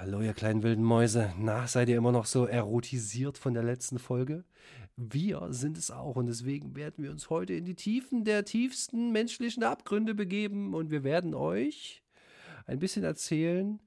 Hallo, 0.00 0.20
ihr 0.20 0.32
kleinen 0.32 0.62
wilden 0.62 0.84
Mäuse. 0.84 1.34
Na, 1.38 1.66
seid 1.66 1.88
ihr 1.88 1.96
immer 1.96 2.12
noch 2.12 2.26
so 2.26 2.46
erotisiert 2.46 3.36
von 3.36 3.52
der 3.52 3.64
letzten 3.64 3.98
Folge? 3.98 4.44
Wir 4.96 5.48
sind 5.50 5.76
es 5.76 5.90
auch 5.90 6.14
und 6.14 6.26
deswegen 6.26 6.76
werden 6.76 7.02
wir 7.02 7.10
uns 7.10 7.30
heute 7.30 7.54
in 7.54 7.64
die 7.64 7.74
Tiefen 7.74 8.22
der 8.22 8.44
tiefsten 8.44 9.10
menschlichen 9.10 9.64
Abgründe 9.64 10.14
begeben 10.14 10.72
und 10.72 10.92
wir 10.92 11.02
werden 11.02 11.34
euch 11.34 12.04
ein 12.66 12.78
bisschen 12.78 13.02
erzählen, 13.02 13.80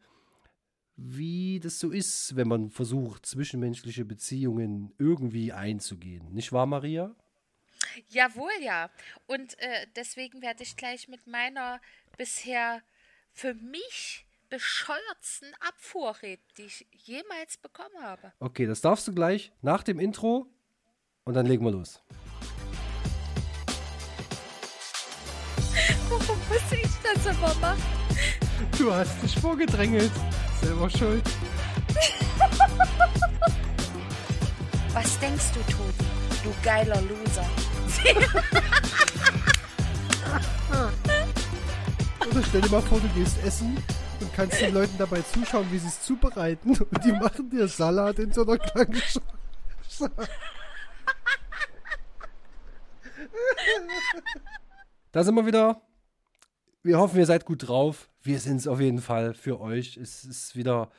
wie 0.97 1.61
das 1.61 1.79
so 1.79 1.91
ist, 1.91 2.35
wenn 2.35 2.49
man 2.49 2.71
versucht, 2.71 3.25
zwischenmenschliche 3.25 4.03
Beziehungen 4.03 4.93
irgendwie 4.97 5.53
einzugehen. 5.53 6.33
Nicht 6.33 6.51
wahr, 6.51 6.65
Maria? 6.65 7.15
Jawohl, 8.09 8.51
ja. 8.61 8.89
Und 9.27 9.57
äh, 9.59 9.87
deswegen 9.95 10.41
werde 10.41 10.63
ich 10.63 10.75
gleich 10.75 11.07
mit 11.07 11.25
meiner 11.25 11.79
bisher 12.17 12.81
für 13.31 13.53
mich 13.53 14.25
bescheuertsten 14.51 15.51
Abfuhrreden, 15.61 16.45
die 16.57 16.63
ich 16.63 16.85
jemals 16.91 17.57
bekommen 17.57 18.03
habe. 18.03 18.33
Okay, 18.39 18.67
das 18.67 18.81
darfst 18.81 19.07
du 19.07 19.13
gleich 19.13 19.51
nach 19.61 19.81
dem 19.81 19.99
Intro 19.99 20.45
und 21.23 21.33
dann 21.33 21.47
legen 21.47 21.65
wir 21.65 21.71
los. 21.71 22.03
Warum 26.09 26.37
muss 26.49 26.71
ich 26.71 26.89
das 27.01 27.25
immer 27.25 27.55
machen? 27.55 27.81
Du 28.77 28.93
hast 28.93 29.23
dich 29.23 29.33
vorgedrängelt. 29.39 30.11
Selber 30.61 30.87
schuld. 30.89 31.23
Was 34.93 35.17
denkst 35.19 35.51
du, 35.53 35.61
Tobi? 35.71 35.93
Du 36.43 36.53
geiler 36.61 37.01
Loser. 37.01 37.49
Oder 42.29 42.43
stell 42.43 42.61
dir 42.61 42.69
mal 42.69 42.81
vor, 42.81 42.99
du 42.99 43.07
gehst 43.09 43.37
essen 43.43 43.77
und 44.21 44.33
kannst 44.33 44.61
den 44.61 44.73
Leuten 44.73 44.97
dabei 44.97 45.21
zuschauen, 45.21 45.71
wie 45.71 45.77
sie 45.77 45.87
es 45.87 46.01
zubereiten. 46.01 46.77
Und 46.77 47.03
die 47.03 47.11
machen 47.11 47.49
dir 47.49 47.67
Salat 47.67 48.19
in 48.19 48.31
so 48.31 48.45
einer 48.45 48.57
kleinen 48.57 48.95
Schale. 48.95 49.25
Da 55.11 55.23
sind 55.23 55.35
wir 55.35 55.45
wieder. 55.45 55.81
Wir 56.83 56.97
hoffen, 56.97 57.19
ihr 57.19 57.25
seid 57.25 57.45
gut 57.45 57.67
drauf. 57.67 58.09
Wir 58.21 58.39
sind 58.39 58.57
es 58.57 58.67
auf 58.67 58.79
jeden 58.79 59.01
Fall 59.01 59.33
für 59.33 59.59
euch. 59.59 59.97
Es 59.97 60.23
ist 60.23 60.55
wieder, 60.55 60.89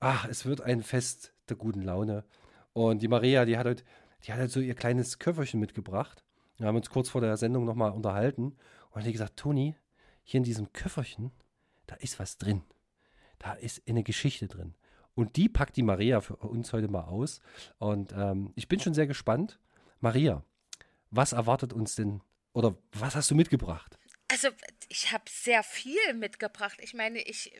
ach, 0.00 0.28
es 0.28 0.44
wird 0.44 0.60
ein 0.60 0.82
Fest 0.82 1.32
der 1.48 1.56
guten 1.56 1.82
Laune. 1.82 2.24
Und 2.72 3.02
die 3.02 3.08
Maria, 3.08 3.44
die 3.44 3.58
hat 3.58 3.66
heute, 3.66 3.84
die 4.24 4.32
hat 4.32 4.38
halt 4.38 4.50
so 4.50 4.60
ihr 4.60 4.74
kleines 4.74 5.18
Köfferchen 5.18 5.60
mitgebracht. 5.60 6.24
Wir 6.58 6.66
haben 6.66 6.76
uns 6.76 6.90
kurz 6.90 7.08
vor 7.08 7.20
der 7.20 7.36
Sendung 7.36 7.64
nochmal 7.64 7.92
unterhalten. 7.92 8.56
Und 8.90 9.04
hat 9.04 9.10
gesagt, 9.10 9.36
Toni, 9.36 9.74
hier 10.22 10.38
in 10.38 10.44
diesem 10.44 10.72
Köfferchen, 10.72 11.32
da 11.92 11.98
ist 11.98 12.18
was 12.18 12.38
drin. 12.38 12.62
Da 13.38 13.52
ist 13.52 13.82
eine 13.86 14.02
Geschichte 14.02 14.48
drin. 14.48 14.74
Und 15.14 15.36
die 15.36 15.48
packt 15.50 15.76
die 15.76 15.82
Maria 15.82 16.22
für 16.22 16.36
uns 16.36 16.72
heute 16.72 16.88
mal 16.88 17.04
aus. 17.04 17.40
Und 17.78 18.12
ähm, 18.12 18.52
ich 18.56 18.66
bin 18.66 18.80
schon 18.80 18.94
sehr 18.94 19.06
gespannt. 19.06 19.58
Maria, 20.00 20.42
was 21.10 21.32
erwartet 21.32 21.72
uns 21.72 21.94
denn 21.94 22.22
oder 22.54 22.76
was 22.92 23.14
hast 23.14 23.30
du 23.30 23.34
mitgebracht? 23.34 23.98
Also, 24.28 24.48
ich 24.88 25.12
habe 25.12 25.24
sehr 25.28 25.62
viel 25.62 26.14
mitgebracht. 26.14 26.78
Ich 26.80 26.94
meine, 26.94 27.20
ich 27.20 27.52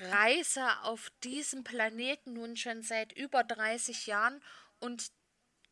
reise 0.00 0.64
auf 0.84 1.12
diesem 1.22 1.62
Planeten 1.62 2.32
nun 2.32 2.56
schon 2.56 2.80
seit 2.80 3.12
über 3.12 3.44
30 3.44 4.06
Jahren 4.06 4.40
und 4.80 5.12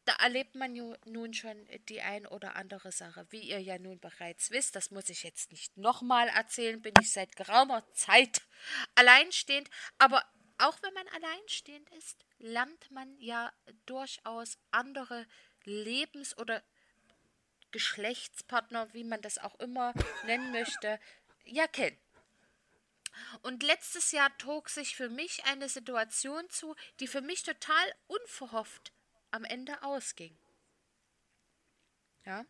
da 0.04 0.14
erlebt 0.16 0.54
man 0.56 0.72
nun 1.04 1.34
schon 1.34 1.68
die 1.88 2.00
ein 2.00 2.26
oder 2.26 2.56
andere 2.56 2.90
Sache. 2.90 3.26
Wie 3.30 3.40
ihr 3.40 3.60
ja 3.60 3.78
nun 3.78 4.00
bereits 4.00 4.50
wisst, 4.50 4.74
das 4.74 4.90
muss 4.90 5.08
ich 5.08 5.22
jetzt 5.22 5.52
nicht 5.52 5.76
nochmal 5.76 6.28
erzählen, 6.28 6.82
bin 6.82 6.94
ich 7.00 7.12
seit 7.12 7.36
geraumer 7.36 7.86
Zeit 7.92 8.42
alleinstehend. 8.96 9.70
Aber 9.98 10.24
auch 10.58 10.76
wenn 10.82 10.94
man 10.94 11.06
alleinstehend 11.08 11.88
ist, 11.90 12.24
lernt 12.38 12.90
man 12.90 13.16
ja 13.18 13.52
durchaus 13.86 14.58
andere 14.72 15.26
Lebens- 15.64 16.36
oder 16.36 16.62
Geschlechtspartner, 17.70 18.92
wie 18.92 19.04
man 19.04 19.22
das 19.22 19.38
auch 19.38 19.58
immer 19.60 19.94
nennen 20.24 20.50
möchte, 20.50 20.98
ja 21.44 21.66
kennen. 21.68 21.98
Und 23.42 23.62
letztes 23.62 24.10
Jahr 24.12 24.36
trug 24.38 24.68
sich 24.68 24.96
für 24.96 25.08
mich 25.08 25.44
eine 25.44 25.68
Situation 25.68 26.48
zu, 26.50 26.74
die 26.98 27.06
für 27.06 27.20
mich 27.20 27.42
total 27.44 27.94
unverhofft 28.08 28.92
am 29.32 29.44
Ende 29.44 29.82
ausging. 29.82 30.36
Ja. 32.24 32.44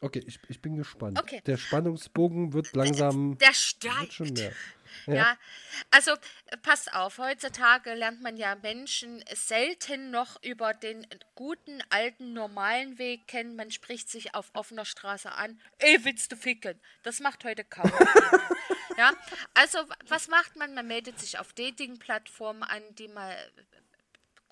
Okay, 0.00 0.22
ich, 0.26 0.38
ich 0.48 0.60
bin 0.60 0.76
gespannt. 0.76 1.18
Okay. 1.18 1.40
Der 1.46 1.56
Spannungsbogen 1.56 2.52
wird 2.52 2.74
langsam. 2.74 3.38
Der 3.40 3.54
steigt. 3.54 4.20
Wird 4.20 4.38
ja. 5.06 5.14
ja. 5.14 5.38
also 5.90 6.12
passt 6.62 6.92
auf, 6.92 7.18
heutzutage 7.18 7.94
lernt 7.94 8.20
man 8.20 8.36
ja 8.36 8.54
Menschen 8.56 9.24
selten 9.32 10.10
noch 10.10 10.42
über 10.42 10.74
den 10.74 11.06
guten, 11.34 11.82
alten, 11.90 12.32
normalen 12.32 12.98
Weg 12.98 13.28
kennen. 13.28 13.56
Man 13.56 13.70
spricht 13.70 14.10
sich 14.10 14.34
auf 14.34 14.50
offener 14.52 14.84
Straße 14.84 15.30
an. 15.32 15.60
Ey, 15.78 16.04
willst 16.04 16.32
du 16.32 16.36
ficken? 16.36 16.78
Das 17.02 17.20
macht 17.20 17.44
heute 17.44 17.64
kaum. 17.64 17.90
ja, 18.98 19.12
also 19.54 19.78
was 20.08 20.28
macht 20.28 20.56
man? 20.56 20.74
Man 20.74 20.86
meldet 20.86 21.18
sich 21.20 21.38
auf 21.38 21.52
Dating-Plattformen 21.52 22.62
an, 22.62 22.82
die 22.98 23.08
mal 23.08 23.36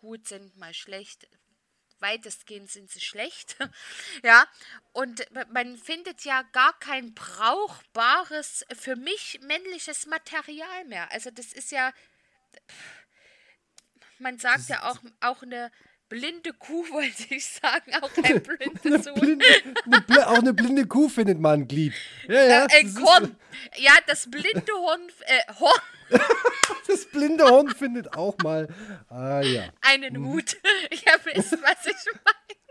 gut 0.03 0.29
sind, 0.29 0.57
mal 0.59 0.75
schlecht 0.75 1.27
weitestgehend 2.03 2.71
sind 2.71 2.91
sie 2.91 3.01
schlecht. 3.01 3.57
ja, 4.23 4.45
und 4.93 5.25
man 5.53 5.79
findet 5.79 6.25
ja 6.25 6.43
gar 6.53 6.79
kein 6.81 7.15
brauchbares, 7.15 8.67
für 8.79 8.97
mich 8.97 9.41
männliches 9.43 10.07
Material 10.07 10.85
mehr. 10.87 11.11
Also 11.13 11.31
das 11.31 11.53
ist 11.53 11.71
ja, 11.71 11.93
man 14.19 14.39
sagt 14.39 14.69
ja 14.69 14.91
auch, 14.91 14.99
auch 15.21 15.43
eine 15.43 15.71
blinde 16.09 16.53
Kuh, 16.53 16.85
wollte 16.91 17.35
ich 17.35 17.47
sagen, 17.47 17.95
auch 18.03 18.11
ein 18.23 18.43
blindes 18.83 19.07
Huhn. 19.07 19.15
Blinde, 19.15 19.47
eine, 20.09 20.29
auch 20.29 20.39
eine 20.39 20.53
blinde 20.53 20.87
Kuh 20.87 21.09
findet 21.09 21.39
man 21.41 21.61
ein 21.61 21.69
Glied. 21.69 21.95
Ja, 22.29 22.45
ja, 22.45 22.67
äh, 22.67 22.81
äh, 22.81 22.93
Korn. 22.93 23.37
ja 23.77 23.93
das 24.07 24.31
blinde 24.31 24.73
Horn, 24.73 25.09
äh, 25.21 25.55
Horn. 25.59 25.81
das 26.87 27.07
blinde 27.07 27.45
Horn 27.45 27.69
findet 27.71 28.17
auch 28.17 28.37
mal, 28.39 28.69
ah 29.09 29.41
ja. 29.41 29.65
Einen 29.81 30.21
mhm. 30.21 30.27
Hut. 30.27 30.57
Ihr 30.91 31.25
wisst, 31.25 31.53
was 31.53 31.87
ich 31.87 32.13
meine. 32.15 32.63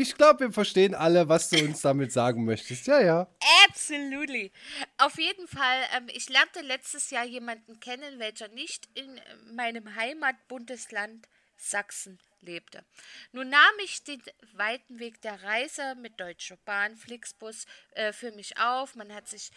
Ich 0.00 0.16
glaube, 0.16 0.40
wir 0.40 0.52
verstehen 0.52 0.94
alle, 0.94 1.28
was 1.28 1.48
du 1.50 1.58
uns 1.64 1.82
damit 1.82 2.12
sagen 2.12 2.44
möchtest. 2.44 2.86
Ja, 2.86 3.00
ja. 3.00 3.28
Absolutely. 3.68 4.52
Auf 4.98 5.18
jeden 5.18 5.46
Fall, 5.46 5.82
ähm, 5.96 6.08
ich 6.12 6.28
lernte 6.28 6.62
letztes 6.62 7.10
Jahr 7.10 7.24
jemanden 7.24 7.80
kennen, 7.80 8.18
welcher 8.18 8.48
nicht 8.48 8.88
in 8.94 9.20
meinem 9.54 9.94
Heimatbundesland 9.94 11.28
Sachsen 11.56 12.18
lebte. 12.40 12.84
Nun 13.32 13.48
nahm 13.48 13.74
ich 13.82 14.04
den 14.04 14.22
weiten 14.52 14.98
Weg 14.98 15.20
der 15.22 15.42
Reise 15.42 15.94
mit 15.96 16.20
Deutscher 16.20 16.56
Bahn, 16.64 16.96
Flixbus 16.96 17.66
äh, 17.92 18.12
für 18.12 18.30
mich 18.32 18.58
auf. 18.58 18.94
Man 18.94 19.12
hat 19.12 19.28
sich 19.28 19.50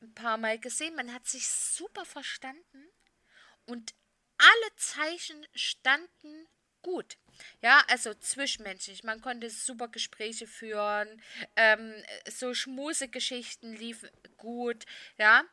ein 0.00 0.14
paar 0.14 0.38
Mal 0.38 0.58
gesehen, 0.58 0.94
man 0.94 1.12
hat 1.12 1.26
sich 1.26 1.48
super 1.48 2.04
verstanden 2.04 2.84
und 3.66 3.94
alle 4.38 4.76
Zeichen 4.76 5.46
standen 5.54 6.48
gut. 6.82 7.16
Ja, 7.60 7.82
also 7.88 8.14
zwischenmenschlich. 8.14 9.04
Man 9.04 9.20
konnte 9.20 9.50
super 9.50 9.88
Gespräche 9.88 10.46
führen, 10.46 11.22
ähm, 11.56 11.92
so 12.28 12.54
Schmusegeschichten 12.54 13.74
liefen 13.74 14.10
gut, 14.36 14.84
ja. 15.18 15.44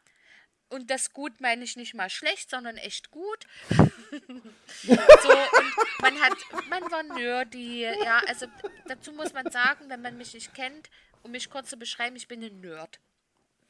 Und 0.69 0.89
das 0.89 1.13
gut 1.13 1.41
meine 1.41 1.63
ich 1.63 1.75
nicht 1.75 1.93
mal 1.93 2.09
schlecht, 2.09 2.49
sondern 2.49 2.77
echt 2.77 3.11
gut. 3.11 3.45
so, 3.69 5.29
und 5.29 5.73
man 5.99 6.19
hat, 6.21 6.37
man 6.69 6.91
war 6.91 7.03
nerdy, 7.03 7.83
ja, 7.83 8.19
also 8.27 8.47
dazu 8.87 9.11
muss 9.11 9.33
man 9.33 9.51
sagen, 9.51 9.89
wenn 9.89 10.01
man 10.01 10.17
mich 10.17 10.33
nicht 10.33 10.53
kennt, 10.55 10.89
um 11.21 11.31
mich 11.31 11.49
kurz 11.49 11.69
zu 11.69 11.77
beschreiben, 11.77 12.15
ich 12.15 12.27
bin 12.27 12.43
ein 12.43 12.61
Nerd 12.61 12.99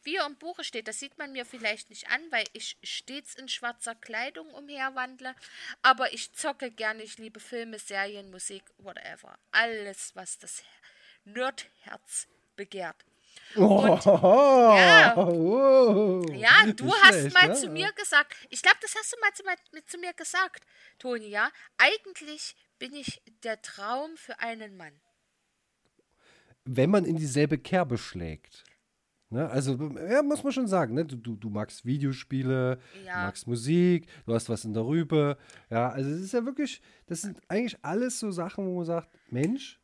wie 0.05 0.15
er 0.15 0.25
im 0.25 0.37
Buche 0.37 0.63
steht, 0.63 0.87
das 0.87 0.99
sieht 0.99 1.17
man 1.17 1.31
mir 1.31 1.45
vielleicht 1.45 1.89
nicht 1.89 2.09
an, 2.09 2.21
weil 2.29 2.45
ich 2.53 2.77
stets 2.83 3.35
in 3.35 3.49
schwarzer 3.49 3.95
Kleidung 3.95 4.47
umherwandle. 4.51 5.35
Aber 5.81 6.13
ich 6.13 6.33
zocke 6.33 6.71
gerne, 6.71 7.03
ich 7.03 7.17
liebe 7.17 7.39
Filme, 7.39 7.79
Serien, 7.79 8.29
Musik, 8.29 8.63
whatever. 8.77 9.37
Alles, 9.51 10.15
was 10.15 10.37
das 10.37 10.63
Nerdherz 11.25 12.27
begehrt. 12.55 13.03
Und, 13.55 14.05
ja, 14.05 15.17
oh, 15.17 16.23
ja, 16.33 16.65
du 16.67 16.93
hast 16.93 17.19
schlecht, 17.19 17.33
mal 17.33 17.49
ja. 17.49 17.53
zu 17.53 17.69
mir 17.69 17.91
gesagt, 17.93 18.35
ich 18.49 18.61
glaube, 18.61 18.77
das 18.81 18.95
hast 18.95 19.13
du 19.13 19.17
mal 19.19 19.33
zu, 19.33 19.43
mal 19.43 19.85
zu 19.85 19.97
mir 19.97 20.13
gesagt, 20.13 20.65
Toni, 20.99 21.27
ja. 21.27 21.51
Eigentlich 21.77 22.55
bin 22.79 22.93
ich 22.93 23.21
der 23.43 23.61
Traum 23.61 24.17
für 24.17 24.39
einen 24.39 24.77
Mann. 24.77 24.99
Wenn 26.63 26.89
man 26.89 27.05
in 27.05 27.17
dieselbe 27.17 27.57
Kerbe 27.57 27.97
schlägt. 27.97 28.63
Ne? 29.35 29.49
Also, 29.49 29.77
ja, 30.09 30.23
muss 30.23 30.43
man 30.43 30.53
schon 30.53 30.67
sagen, 30.67 30.95
ne? 30.95 31.03
du, 31.03 31.17
du, 31.17 31.35
du 31.35 31.49
magst 31.49 31.85
Videospiele, 31.85 32.79
ja. 33.05 33.13
du 33.13 33.19
magst 33.25 33.47
Musik, 33.47 34.07
du 34.25 34.33
hast 34.33 34.47
was 34.47 34.63
in 34.63 34.73
der 34.73 34.85
Rübe. 34.85 35.37
Ja, 35.69 35.89
also 35.89 36.09
es 36.09 36.21
ist 36.21 36.33
ja 36.33 36.45
wirklich, 36.45 36.81
das 37.07 37.21
sind 37.21 37.41
eigentlich 37.49 37.77
alles 37.81 38.17
so 38.17 38.31
Sachen, 38.31 38.65
wo 38.65 38.77
man 38.77 38.85
sagt, 38.85 39.09
Mensch, 39.29 39.81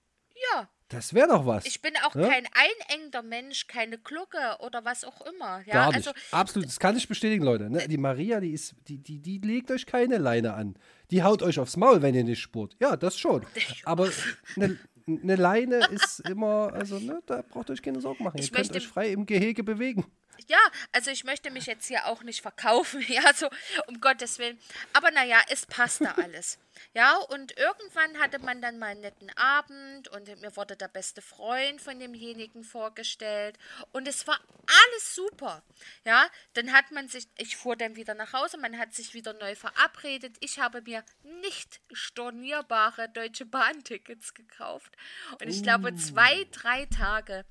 ja. 0.53 0.69
Das 0.87 1.13
wäre 1.13 1.29
doch 1.29 1.45
was. 1.45 1.65
Ich 1.65 1.81
bin 1.81 1.93
auch 2.05 2.15
ne? 2.15 2.27
kein 2.27 2.45
einengender 2.51 3.21
Mensch, 3.21 3.67
keine 3.67 3.97
Glucke 3.97 4.57
oder 4.59 4.83
was 4.83 5.05
auch 5.05 5.21
immer. 5.21 5.61
Ja, 5.65 5.73
Gar 5.73 5.87
nicht. 5.87 5.95
also 5.95 6.11
Absolut, 6.31 6.67
das 6.67 6.79
kann 6.79 6.97
ich 6.97 7.07
bestätigen, 7.07 7.45
Leute. 7.45 7.69
Ne? 7.69 7.87
Die 7.87 7.97
Maria, 7.97 8.41
die 8.41 8.51
ist, 8.51 8.75
die, 8.89 8.97
die, 8.97 9.19
die 9.19 9.37
legt 9.37 9.71
euch 9.71 9.85
keine 9.85 10.17
Leine 10.17 10.53
an. 10.53 10.75
Die 11.09 11.23
haut 11.23 11.43
euch 11.43 11.59
aufs 11.59 11.77
Maul, 11.77 12.01
wenn 12.01 12.13
ihr 12.13 12.25
nicht 12.25 12.41
spurt. 12.41 12.75
Ja, 12.81 12.97
das 12.97 13.17
schon. 13.17 13.45
Aber 13.85 14.09
eine, 14.57 14.77
eine 15.07 15.35
Leine 15.35 15.79
ist 15.91 16.21
immer, 16.29 16.71
also 16.73 16.99
ne, 16.99 17.21
da 17.25 17.41
braucht 17.41 17.69
ihr 17.69 17.73
euch 17.73 17.81
keine 17.81 18.01
Sorgen 18.01 18.23
machen. 18.23 18.37
Ihr 18.37 18.43
Ich 18.43 18.51
könnt 18.51 18.65
möchte- 18.69 18.77
euch 18.77 18.87
frei 18.87 19.09
im 19.11 19.25
Gehege 19.25 19.63
bewegen. 19.63 20.05
Ja, 20.47 20.59
also 20.91 21.11
ich 21.11 21.23
möchte 21.23 21.49
mich 21.51 21.65
jetzt 21.65 21.87
hier 21.87 22.05
auch 22.07 22.23
nicht 22.23 22.41
verkaufen, 22.41 23.01
ja, 23.07 23.33
so 23.33 23.49
um 23.87 23.99
Gottes 23.99 24.39
Willen. 24.39 24.59
Aber 24.93 25.11
naja, 25.11 25.39
es 25.49 25.65
passte 25.65 26.17
alles. 26.17 26.59
Ja, 26.93 27.17
und 27.17 27.57
irgendwann 27.57 28.17
hatte 28.19 28.39
man 28.39 28.61
dann 28.61 28.79
mal 28.79 28.87
einen 28.87 29.01
netten 29.01 29.29
Abend 29.37 30.07
und 30.07 30.27
mir 30.41 30.55
wurde 30.55 30.75
der 30.75 30.87
beste 30.87 31.21
Freund 31.21 31.81
von 31.81 31.99
demjenigen 31.99 32.63
vorgestellt 32.63 33.57
und 33.91 34.07
es 34.07 34.25
war 34.25 34.39
alles 34.65 35.15
super. 35.15 35.63
Ja, 36.05 36.27
dann 36.53 36.71
hat 36.71 36.91
man 36.91 37.07
sich, 37.07 37.27
ich 37.37 37.57
fuhr 37.57 37.75
dann 37.75 37.95
wieder 37.95 38.13
nach 38.13 38.33
Hause, 38.33 38.57
man 38.57 38.77
hat 38.77 38.93
sich 38.93 39.13
wieder 39.13 39.33
neu 39.33 39.55
verabredet. 39.55 40.37
Ich 40.39 40.59
habe 40.59 40.81
mir 40.81 41.03
nicht 41.41 41.81
stornierbare 41.91 43.09
Deutsche 43.09 43.45
Bahn-Tickets 43.45 44.33
gekauft 44.33 44.95
und 45.39 45.47
ich 45.49 45.61
glaube 45.61 45.93
zwei, 45.95 46.47
drei 46.51 46.85
Tage 46.85 47.45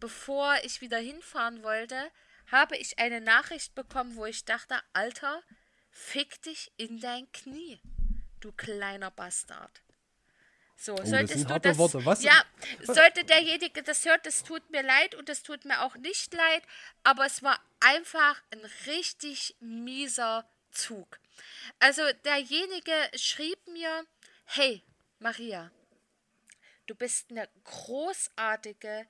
bevor 0.00 0.54
ich 0.64 0.82
wieder 0.82 0.98
hinfahren 0.98 1.62
wollte, 1.62 1.96
habe 2.54 2.76
ich 2.76 2.98
eine 2.98 3.20
Nachricht 3.20 3.74
bekommen, 3.74 4.16
wo 4.16 4.24
ich 4.26 4.44
dachte, 4.44 4.80
Alter, 4.92 5.42
fick 5.90 6.40
dich 6.42 6.72
in 6.76 7.00
dein 7.00 7.30
Knie, 7.32 7.80
du 8.40 8.52
kleiner 8.52 9.10
Bastard. 9.10 9.82
So, 10.76 10.96
das 10.96 11.10
solltest 11.10 11.38
sind 11.38 11.50
du 11.50 11.58
das. 11.60 11.78
Worte. 11.78 12.04
Was- 12.04 12.22
Ja, 12.22 12.44
sollte 12.82 13.24
derjenige 13.24 13.82
das 13.82 14.04
hört, 14.04 14.26
das 14.26 14.42
tut 14.42 14.68
mir 14.70 14.82
leid 14.82 15.14
und 15.14 15.28
das 15.28 15.42
tut 15.42 15.64
mir 15.64 15.82
auch 15.82 15.96
nicht 15.96 16.34
leid, 16.34 16.62
aber 17.04 17.26
es 17.26 17.42
war 17.42 17.60
einfach 17.80 18.42
ein 18.50 18.64
richtig 18.86 19.56
mieser 19.60 20.48
Zug. 20.72 21.20
Also 21.78 22.02
derjenige 22.24 22.92
schrieb 23.14 23.58
mir, 23.68 24.04
hey, 24.46 24.82
Maria, 25.20 25.70
du 26.86 26.94
bist 26.96 27.30
eine 27.30 27.48
großartige, 27.62 29.06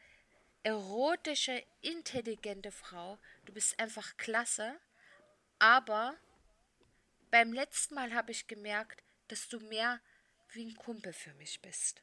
erotische, 0.62 1.62
intelligente 1.80 2.70
Frau. 2.72 3.18
Du 3.44 3.52
bist 3.52 3.78
einfach 3.78 4.16
klasse. 4.16 4.78
Aber 5.58 6.16
beim 7.30 7.52
letzten 7.52 7.94
Mal 7.94 8.12
habe 8.14 8.32
ich 8.32 8.46
gemerkt, 8.46 9.02
dass 9.28 9.48
du 9.48 9.60
mehr 9.60 10.00
wie 10.50 10.66
ein 10.66 10.76
Kumpel 10.76 11.12
für 11.12 11.34
mich 11.34 11.60
bist. 11.62 12.02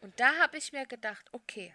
Und 0.00 0.18
da 0.20 0.36
habe 0.38 0.58
ich 0.58 0.72
mir 0.72 0.86
gedacht, 0.86 1.26
okay. 1.32 1.74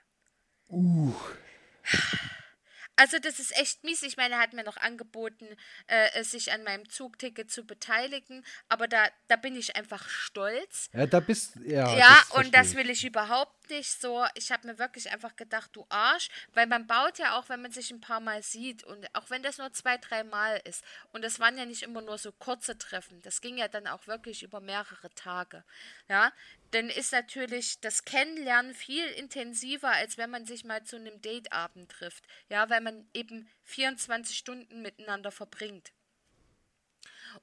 Also 2.96 3.18
das 3.18 3.40
ist 3.40 3.58
echt 3.58 3.84
mies. 3.84 4.04
Ich 4.04 4.16
meine, 4.16 4.36
er 4.36 4.40
hat 4.42 4.54
mir 4.54 4.64
noch 4.64 4.78
angeboten, 4.78 5.48
äh, 5.88 6.24
sich 6.24 6.52
an 6.52 6.64
meinem 6.64 6.88
Zugticket 6.88 7.50
zu 7.50 7.66
beteiligen, 7.66 8.46
aber 8.70 8.88
da, 8.88 9.08
da 9.28 9.38
bin 9.38 9.56
ich 9.56 9.76
einfach 9.76 10.08
stolz. 10.08 10.88
Ja, 10.94 11.08
da 11.08 11.20
bist 11.20 11.56
ja. 11.66 11.98
Ja, 11.98 12.24
das 12.30 12.32
und 12.38 12.54
das 12.54 12.76
will 12.76 12.92
ich 12.92 13.04
überhaupt 13.04 13.61
nicht 13.72 14.00
so. 14.00 14.26
Ich 14.36 14.52
habe 14.52 14.68
mir 14.68 14.78
wirklich 14.78 15.12
einfach 15.12 15.36
gedacht, 15.36 15.72
du 15.74 15.86
Arsch, 15.90 16.30
weil 16.54 16.68
man 16.68 16.86
baut 16.86 17.18
ja 17.18 17.40
auch, 17.40 17.50
wenn 17.50 17.62
man 17.62 17.72
sich 17.72 17.90
ein 17.90 18.02
paar 18.02 18.20
Mal 18.20 18.44
sieht 18.44 18.84
und 18.84 19.08
auch 19.16 19.30
wenn 19.32 19.42
das 19.42 19.58
nur 19.58 19.74
zwei, 19.74 19.98
drei 19.98 20.24
Mal 20.24 20.62
ist. 20.66 20.84
Und 21.12 21.24
das 21.24 21.40
waren 21.40 21.58
ja 21.58 21.66
nicht 21.66 21.82
immer 21.82 22.02
nur 22.02 22.20
so 22.20 22.32
kurze 22.32 22.78
Treffen. 22.78 23.22
Das 23.24 23.42
ging 23.42 23.58
ja 23.58 23.68
dann 23.68 23.88
auch 23.88 24.06
wirklich 24.06 24.44
über 24.44 24.60
mehrere 24.60 25.10
Tage. 25.16 25.64
Ja, 26.08 26.32
dann 26.72 26.90
ist 26.90 27.12
natürlich 27.12 27.80
das 27.82 28.06
Kennenlernen 28.06 28.76
viel 28.76 29.06
intensiver, 29.06 29.90
als 29.90 30.18
wenn 30.18 30.30
man 30.30 30.46
sich 30.46 30.64
mal 30.64 30.84
zu 30.84 30.98
einem 30.98 31.22
Dateabend 31.22 31.92
trifft. 31.92 32.26
Ja, 32.50 32.70
weil 32.70 32.82
man 32.82 33.10
eben 33.14 33.50
24 33.64 34.38
Stunden 34.38 34.82
miteinander 34.82 35.32
verbringt 35.32 35.92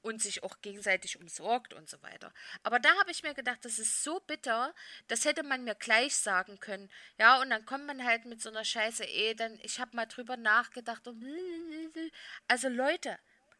und 0.02 0.22
sich 0.22 0.42
auch 0.42 0.60
gegenseitig 0.60 1.20
umsorgt 1.20 1.74
und 1.74 1.88
so 1.88 2.02
weiter. 2.02 2.32
Aber 2.62 2.78
da 2.78 2.90
habe 2.98 3.10
ich 3.10 3.22
mir 3.22 3.34
gedacht, 3.34 3.64
das 3.64 3.78
ist 3.78 4.02
so 4.02 4.20
bitter, 4.20 4.74
das 5.08 5.24
hätte 5.24 5.42
man 5.42 5.64
mir 5.64 5.74
gleich 5.74 6.16
sagen 6.16 6.58
können. 6.60 6.90
Ja, 7.18 7.40
und 7.40 7.50
dann 7.50 7.64
kommt 7.66 7.86
man 7.86 8.04
halt 8.04 8.24
mit 8.24 8.42
so 8.42 8.48
einer 8.48 8.64
Scheiße, 8.64 9.04
eh, 9.04 9.34
dann, 9.34 9.58
ich 9.62 9.80
habe 9.80 9.96
mal 9.96 10.06
drüber 10.06 10.36
nachgedacht 10.36 11.06
und 11.08 11.24
also 12.46 12.68
Leute, 12.68 13.18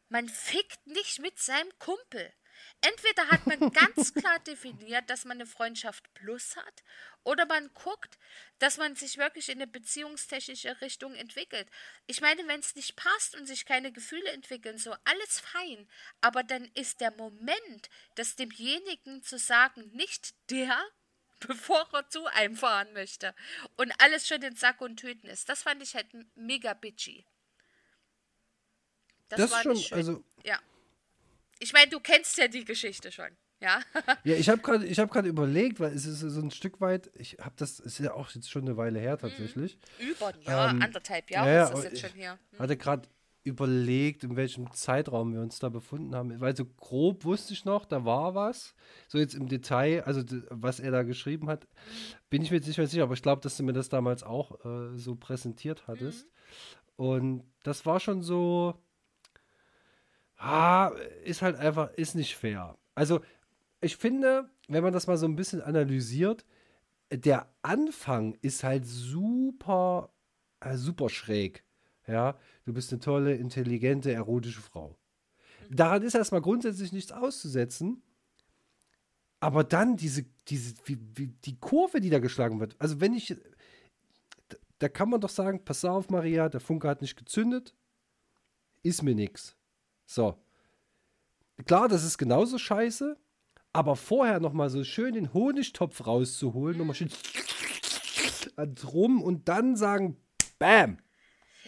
man 0.09 0.29
fickt 0.29 0.87
nicht 0.87 1.19
mit 1.19 1.39
seinem 1.39 1.71
Kumpel. 1.79 2.33
Entweder 2.81 3.29
hat 3.29 3.45
man 3.47 3.71
ganz 3.73 4.15
klar 4.15 4.39
definiert, 4.41 5.11
dass 5.11 5.25
man 5.25 5.39
eine 5.39 5.47
Freundschaft 5.47 6.13
plus 6.15 6.57
hat, 6.57 6.85
oder 7.25 7.45
man 7.45 7.73
guckt, 7.75 8.19
dass 8.61 8.77
man 8.79 8.95
sich 8.95 9.19
wirklich 9.19 9.49
in 9.49 9.59
eine 9.59 9.67
beziehungstechnische 9.67 10.81
Richtung 10.81 11.15
entwickelt. 11.15 11.69
Ich 12.07 12.21
meine, 12.21 12.47
wenn 12.47 12.61
es 12.61 12.77
nicht 12.77 12.95
passt 12.95 13.35
und 13.35 13.47
sich 13.47 13.67
keine 13.67 13.91
Gefühle 13.93 14.31
entwickeln, 14.31 14.79
so 14.79 14.95
alles 15.05 15.41
fein. 15.41 15.89
Aber 16.21 16.43
dann 16.45 16.65
ist 16.75 17.01
der 17.01 17.11
Moment, 17.11 17.91
das 18.15 18.37
demjenigen 18.37 19.23
zu 19.25 19.39
sagen, 19.39 19.91
nicht 19.93 20.35
der, 20.51 20.79
bevor 21.41 21.89
er 21.93 22.09
zu 22.09 22.27
einem 22.27 22.57
fahren 22.57 22.93
möchte 22.93 23.35
und 23.77 23.93
alles 24.01 24.27
schon 24.29 24.43
in 24.43 24.55
Sack 24.57 24.81
und 24.81 24.99
Tüten 24.99 25.29
ist. 25.29 25.49
Das 25.49 25.63
fand 25.63 25.83
ich 25.83 25.95
halt 25.97 26.07
mega 26.37 26.75
bitchy. 26.75 27.27
Das 29.29 29.51
war 29.51 29.63
schon, 29.63 29.73
nicht 29.73 29.89
schön. 29.89 29.99
also- 29.99 30.25
Ja. 30.45 30.59
Ich 31.59 31.73
meine, 31.73 31.91
du 31.91 32.01
kennst 32.01 32.39
ja 32.39 32.49
die 32.49 32.65
Geschichte 32.65 33.11
schon, 33.13 33.37
ja? 33.61 33.81
Ja, 34.25 34.35
ich 34.35 34.49
habe 34.49 34.61
gerade 34.61 34.87
ich 34.87 34.99
hab 34.99 35.15
überlegt, 35.17 35.81
weil 35.81 35.93
es 35.93 36.07
ist 36.07 36.21
so 36.21 36.41
ein 36.41 36.51
Stück 36.51 36.81
weit, 36.81 37.11
ich 37.15 37.39
habe 37.41 37.55
das, 37.57 37.81
ist 37.81 37.99
ja 37.99 38.15
auch 38.15 38.31
jetzt 38.31 38.51
schon 38.51 38.63
eine 38.63 38.77
Weile 38.77 39.01
her 39.01 39.19
tatsächlich. 39.19 39.79
Über 39.99 40.29
ein 40.29 40.41
Jahr, 40.43 40.71
Ähm, 40.71 40.83
anderthalb 40.83 41.31
Jahre 41.31 41.53
ja, 41.53 41.65
ist 41.65 41.73
das 41.73 41.85
jetzt 41.85 42.01
schon 42.01 42.13
her. 42.13 42.39
Hm. 42.53 42.59
Hatte 42.59 42.77
gerade 42.77 43.09
überlegt, 43.49 44.25
in 44.25 44.37
welchem 44.37 44.71
Zeitraum 44.73 45.33
wir 45.33 45.41
uns 45.41 45.59
da 45.59 45.69
befunden 45.69 46.15
haben. 46.15 46.41
Weil 46.41 46.57
so 46.57 46.65
grob 46.65 47.25
wusste 47.25 47.55
ich 47.55 47.65
noch, 47.65 47.87
da 47.87 48.05
war 48.05 48.35
was. 48.35 48.75
So 49.09 49.19
jetzt 49.19 49.35
im 49.35 49.49
Detail, 49.49 50.03
also 50.05 50.23
was 50.51 50.81
er 50.81 50.91
da 50.91 51.03
geschrieben 51.03 51.49
hat, 51.49 51.67
bin 52.31 52.43
ich 52.43 52.51
mir 52.51 52.59
jetzt 52.59 52.67
nicht 52.67 52.79
mehr 52.79 52.87
sicher, 52.87 53.03
aber 53.05 53.15
ich 53.15 53.23
glaube, 53.23 53.43
dass 53.43 53.57
du 53.57 53.63
mir 53.63 53.73
das 53.73 53.89
damals 53.89 54.23
auch 54.23 54.65
äh, 54.65 54.97
so 54.97 55.17
präsentiert 55.17 55.87
hattest. 55.89 56.29
Und 56.97 57.45
das 57.63 57.87
war 57.87 58.01
schon 58.01 58.23
so, 58.23 58.75
ah, 60.39 60.93
ist 61.25 61.43
halt 61.43 61.57
einfach, 61.57 61.93
ist 61.95 62.15
nicht 62.15 62.37
fair. 62.37 62.77
Also 62.95 63.21
ich 63.81 63.97
finde, 63.97 64.51
wenn 64.69 64.83
man 64.83 64.93
das 64.93 65.07
mal 65.07 65.17
so 65.17 65.27
ein 65.27 65.37
bisschen 65.37 65.61
analysiert, 65.61 66.45
der 67.13 67.49
Anfang 67.63 68.35
ist 68.43 68.65
halt 68.65 68.87
super, 68.87 70.11
äh, 70.61 70.77
super 70.77 71.09
schräg. 71.09 71.65
Ja, 72.07 72.39
du 72.65 72.73
bist 72.73 72.93
eine 72.93 73.01
tolle, 73.01 73.35
intelligente, 73.35 74.13
erotische 74.13 74.63
Frau. 74.63 74.97
Daran 75.71 76.03
ist 76.03 76.15
erstmal 76.15 76.41
grundsätzlich 76.41 76.93
nichts 76.93 77.13
auszusetzen. 77.13 78.03
Aber 79.41 79.63
dann 79.63 79.97
diese, 79.97 80.25
diese, 80.49 80.75
wie, 80.87 80.99
wie, 81.15 81.27
die 81.29 81.59
Kurve, 81.61 82.01
die 82.01 82.11
da 82.11 82.19
geschlagen 82.19 82.59
wird. 82.61 82.75
Also 82.79 83.01
wenn 83.01 83.15
ich, 83.15 83.37
da, 84.49 84.57
da 84.79 84.89
kann 84.89 85.11
man 85.11 85.21
doch 85.21 85.29
sagen, 85.29 85.65
pass 85.65 85.85
auf, 85.85 86.11
Maria, 86.11 86.49
der 86.49 86.61
Funke 86.61 86.89
hat 86.89 87.03
nicht 87.03 87.17
gezündet, 87.17 87.75
ist 88.83 89.03
mir 89.03 89.15
nix. 89.15 89.58
So. 90.09 90.43
Klar, 91.67 91.89
das 91.89 92.03
ist 92.03 92.17
genauso 92.17 92.57
scheiße, 92.57 93.19
aber 93.75 93.95
vorher 93.95 94.41
noch 94.41 94.55
mal 94.55 94.71
so 94.71 94.83
schön 94.83 95.13
den 95.13 95.35
Honigtopf 95.35 96.07
rauszuholen, 96.07 96.79
noch 96.79 96.87
mal 96.87 96.95
schön 96.95 97.11
drum 98.75 99.23
und 99.23 99.49
dann 99.49 99.77
sagen, 99.77 100.17
bam. 100.59 100.99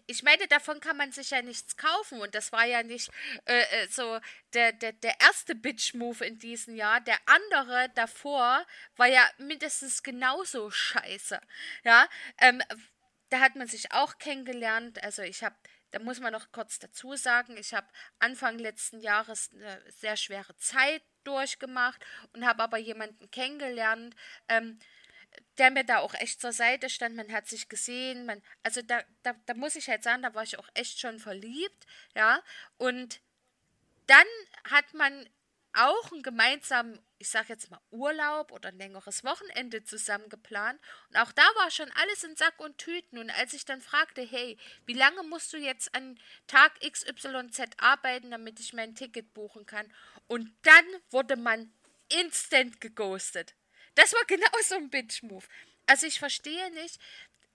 Ich 0.06 0.22
meine, 0.22 0.48
davon 0.48 0.80
kann 0.80 0.96
man 0.96 1.12
sich 1.12 1.30
ja 1.30 1.42
nichts 1.42 1.76
kaufen. 1.76 2.20
Und 2.20 2.34
das 2.34 2.50
war 2.50 2.64
ja 2.64 2.82
nicht 2.82 3.10
äh, 3.44 3.60
äh, 3.60 3.88
so 3.88 4.18
der, 4.54 4.72
der, 4.72 4.92
der 4.92 5.20
erste 5.20 5.54
Bitch-Move 5.54 6.24
in 6.24 6.38
diesem 6.38 6.74
Jahr. 6.74 7.00
Der 7.02 7.18
andere 7.26 7.90
davor 7.94 8.64
war 8.96 9.06
ja 9.06 9.22
mindestens 9.38 10.02
genauso 10.02 10.70
scheiße. 10.70 11.40
Ja, 11.84 12.08
ähm, 12.38 12.62
da 13.28 13.40
hat 13.40 13.54
man 13.54 13.68
sich 13.68 13.92
auch 13.92 14.18
kennengelernt. 14.18 15.02
Also 15.04 15.22
ich 15.22 15.44
habe, 15.44 15.54
da 15.90 15.98
muss 15.98 16.20
man 16.20 16.32
noch 16.32 16.52
kurz 16.52 16.78
dazu 16.78 17.16
sagen, 17.16 17.56
ich 17.56 17.74
habe 17.74 17.86
Anfang 18.18 18.58
letzten 18.58 19.00
Jahres 19.00 19.50
eine 19.52 19.82
sehr 19.90 20.16
schwere 20.16 20.56
Zeit 20.56 21.02
durchgemacht 21.24 22.04
und 22.32 22.44
habe 22.46 22.62
aber 22.62 22.78
jemanden 22.78 23.30
kennengelernt, 23.30 24.14
ähm, 24.48 24.78
der 25.58 25.70
mir 25.70 25.84
da 25.84 25.98
auch 25.98 26.14
echt 26.14 26.40
zur 26.40 26.52
Seite 26.52 26.88
stand. 26.88 27.16
Man 27.16 27.32
hat 27.32 27.46
sich 27.46 27.68
gesehen, 27.68 28.26
man, 28.26 28.42
also 28.62 28.82
da, 28.82 29.02
da, 29.22 29.34
da 29.46 29.54
muss 29.54 29.76
ich 29.76 29.88
halt 29.88 30.02
sagen, 30.02 30.22
da 30.22 30.34
war 30.34 30.42
ich 30.42 30.58
auch 30.58 30.68
echt 30.74 30.98
schon 30.98 31.18
verliebt, 31.18 31.86
ja. 32.14 32.42
Und 32.78 33.20
dann 34.06 34.26
hat 34.64 34.94
man 34.94 35.28
auch 35.74 36.12
einen 36.12 36.22
gemeinsamen, 36.22 36.98
ich 37.18 37.28
sag 37.28 37.48
jetzt 37.48 37.70
mal 37.70 37.80
Urlaub 37.90 38.52
oder 38.52 38.70
ein 38.70 38.78
längeres 38.78 39.24
Wochenende 39.24 39.84
zusammen 39.84 40.28
geplant. 40.28 40.80
Und 41.08 41.16
auch 41.16 41.32
da 41.32 41.42
war 41.56 41.70
schon 41.70 41.90
alles 41.92 42.24
in 42.24 42.36
Sack 42.36 42.58
und 42.58 42.78
Tüten. 42.78 43.18
Und 43.18 43.30
als 43.30 43.52
ich 43.52 43.64
dann 43.64 43.80
fragte, 43.80 44.22
hey, 44.22 44.58
wie 44.86 44.94
lange 44.94 45.22
musst 45.24 45.52
du 45.52 45.56
jetzt 45.56 45.94
an 45.94 46.18
Tag 46.46 46.80
XYZ 46.80 47.60
arbeiten, 47.78 48.30
damit 48.30 48.60
ich 48.60 48.72
mein 48.72 48.94
Ticket 48.94 49.32
buchen 49.32 49.66
kann? 49.66 49.92
Und 50.26 50.52
dann 50.62 50.84
wurde 51.10 51.36
man 51.36 51.72
instant 52.08 52.80
geghostet. 52.80 53.54
Das 53.94 54.12
war 54.12 54.24
genau 54.26 54.50
so 54.62 54.76
ein 54.76 54.90
Bitch-Move. 54.90 55.44
Also 55.86 56.06
ich 56.06 56.18
verstehe 56.20 56.70
nicht, 56.70 57.00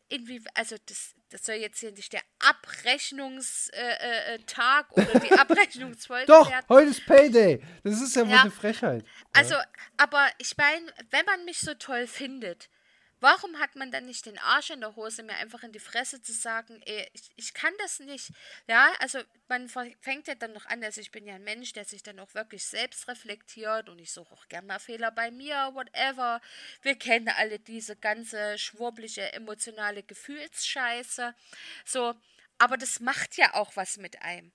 irgendwie, 0.09 0.41
also 0.53 0.75
das, 0.85 1.15
das 1.29 1.45
soll 1.45 1.55
jetzt 1.55 1.79
hier 1.79 1.91
nicht 1.91 2.13
der 2.13 2.21
Abrechnungstag 2.39 3.73
äh, 3.73 4.35
äh, 4.35 5.03
äh 5.03 5.09
oder 5.09 5.19
die 5.19 5.31
Abrechnungsfolge 5.39 6.25
Doch, 6.27 6.49
werden. 6.49 6.65
heute 6.69 6.89
ist 6.89 7.05
Payday. 7.05 7.61
Das 7.83 8.01
ist 8.01 8.15
ja, 8.15 8.23
ja. 8.23 8.29
wohl 8.29 8.37
eine 8.37 8.51
Frechheit. 8.51 9.05
Also, 9.33 9.55
aber 9.97 10.27
ich 10.37 10.55
meine, 10.57 10.85
wenn 11.11 11.25
man 11.25 11.45
mich 11.45 11.59
so 11.59 11.73
toll 11.73 12.07
findet, 12.07 12.69
Warum 13.25 13.57
hat 13.57 13.75
man 13.75 13.89
dann 13.89 14.05
nicht 14.05 14.27
den 14.27 14.37
Arsch 14.37 14.69
in 14.69 14.81
der 14.81 14.95
Hose, 14.95 15.23
mir 15.23 15.33
einfach 15.37 15.63
in 15.63 15.71
die 15.71 15.79
Fresse 15.79 16.21
zu 16.21 16.31
sagen, 16.31 16.79
ey, 16.85 17.09
ich, 17.11 17.31
ich 17.35 17.55
kann 17.55 17.73
das 17.79 17.99
nicht. 17.99 18.29
Ja, 18.67 18.93
also 18.99 19.17
man 19.47 19.67
fängt 19.67 20.27
ja 20.27 20.35
dann 20.35 20.53
noch 20.53 20.67
an, 20.67 20.83
also 20.83 21.01
ich 21.01 21.09
bin 21.09 21.25
ja 21.25 21.33
ein 21.33 21.43
Mensch, 21.43 21.73
der 21.73 21.85
sich 21.85 22.03
dann 22.03 22.19
auch 22.19 22.35
wirklich 22.35 22.63
selbst 22.63 23.07
reflektiert 23.07 23.89
und 23.89 23.97
ich 23.97 24.11
suche 24.11 24.31
auch 24.31 24.47
gerne 24.47 24.67
mal 24.67 24.77
Fehler 24.77 25.09
bei 25.09 25.31
mir, 25.31 25.71
whatever. 25.73 26.39
Wir 26.83 26.99
kennen 26.99 27.29
alle 27.29 27.57
diese 27.57 27.95
ganze 27.95 28.59
schwurbliche, 28.59 29.33
emotionale 29.33 30.03
Gefühlsscheiße. 30.03 31.33
So, 31.83 32.13
aber 32.59 32.77
das 32.77 32.99
macht 32.99 33.37
ja 33.37 33.55
auch 33.55 33.75
was 33.75 33.97
mit 33.97 34.21
einem. 34.21 34.51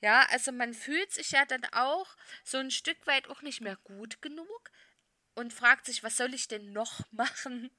Ja, 0.00 0.26
also 0.30 0.50
man 0.50 0.74
fühlt 0.74 1.12
sich 1.12 1.30
ja 1.30 1.44
dann 1.44 1.64
auch 1.66 2.16
so 2.42 2.58
ein 2.58 2.72
Stück 2.72 3.06
weit 3.06 3.28
auch 3.28 3.42
nicht 3.42 3.60
mehr 3.60 3.76
gut 3.84 4.20
genug, 4.22 4.72
und 5.38 5.52
fragt 5.52 5.86
sich, 5.86 6.02
was 6.02 6.16
soll 6.16 6.34
ich 6.34 6.48
denn 6.48 6.72
noch 6.72 7.00
machen, 7.12 7.70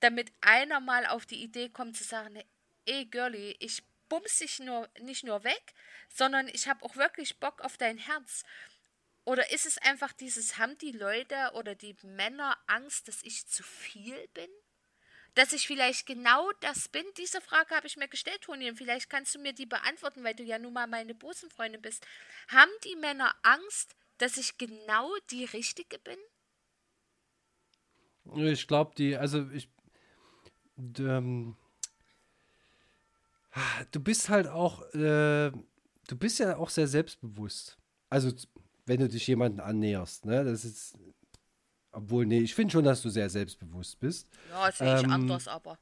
damit 0.00 0.32
einer 0.40 0.80
mal 0.80 1.06
auf 1.06 1.24
die 1.24 1.42
Idee 1.42 1.68
kommt 1.68 1.96
zu 1.96 2.04
sagen, 2.04 2.42
ey 2.84 3.04
Girlie, 3.06 3.54
ich 3.60 3.84
bums 4.08 4.38
dich 4.38 4.58
nur, 4.58 4.88
nicht 4.98 5.22
nur 5.22 5.44
weg, 5.44 5.72
sondern 6.08 6.48
ich 6.48 6.66
habe 6.66 6.84
auch 6.84 6.96
wirklich 6.96 7.38
Bock 7.38 7.60
auf 7.60 7.76
dein 7.76 7.96
Herz. 7.96 8.44
Oder 9.24 9.52
ist 9.52 9.66
es 9.66 9.78
einfach 9.78 10.12
dieses, 10.12 10.58
haben 10.58 10.76
die 10.78 10.90
Leute 10.90 11.52
oder 11.54 11.76
die 11.76 11.94
Männer 12.02 12.58
Angst, 12.66 13.06
dass 13.06 13.22
ich 13.22 13.46
zu 13.46 13.62
viel 13.62 14.26
bin? 14.34 14.50
Dass 15.34 15.52
ich 15.52 15.68
vielleicht 15.68 16.06
genau 16.06 16.50
das 16.60 16.88
bin? 16.88 17.04
Diese 17.16 17.40
Frage 17.40 17.76
habe 17.76 17.86
ich 17.86 17.96
mir 17.96 18.08
gestellt, 18.08 18.40
Toni, 18.40 18.68
und 18.68 18.76
vielleicht 18.76 19.08
kannst 19.08 19.32
du 19.36 19.38
mir 19.38 19.52
die 19.52 19.66
beantworten, 19.66 20.24
weil 20.24 20.34
du 20.34 20.42
ja 20.42 20.58
nun 20.58 20.72
mal 20.72 20.88
meine 20.88 21.14
Busenfreundin 21.14 21.80
bist. 21.80 22.04
Haben 22.48 22.72
die 22.82 22.96
Männer 22.96 23.32
Angst, 23.42 23.94
dass 24.18 24.36
ich 24.36 24.58
genau 24.58 25.14
die 25.30 25.44
Richtige 25.44 26.00
bin? 26.00 26.18
Ich 28.36 28.66
glaube, 28.66 28.92
die, 28.96 29.16
also 29.16 29.48
ich, 29.50 29.68
ähm, 30.98 31.56
du 33.90 34.00
bist 34.00 34.28
halt 34.28 34.46
auch, 34.46 34.82
äh, 34.94 35.50
du 35.50 36.16
bist 36.16 36.38
ja 36.38 36.56
auch 36.56 36.70
sehr 36.70 36.86
selbstbewusst. 36.86 37.78
Also, 38.08 38.32
wenn 38.86 39.00
du 39.00 39.08
dich 39.08 39.26
jemandem 39.26 39.64
annäherst, 39.64 40.26
ne, 40.26 40.44
das 40.44 40.64
ist, 40.64 40.98
obwohl, 41.92 42.26
nee, 42.26 42.40
ich 42.40 42.54
finde 42.54 42.72
schon, 42.72 42.84
dass 42.84 43.02
du 43.02 43.08
sehr 43.08 43.30
selbstbewusst 43.30 43.98
bist. 44.00 44.28
Ja, 44.50 44.72
sehe 44.72 44.96
ich 44.96 45.04
ähm, 45.04 45.10
anders, 45.10 45.48
aber. 45.48 45.78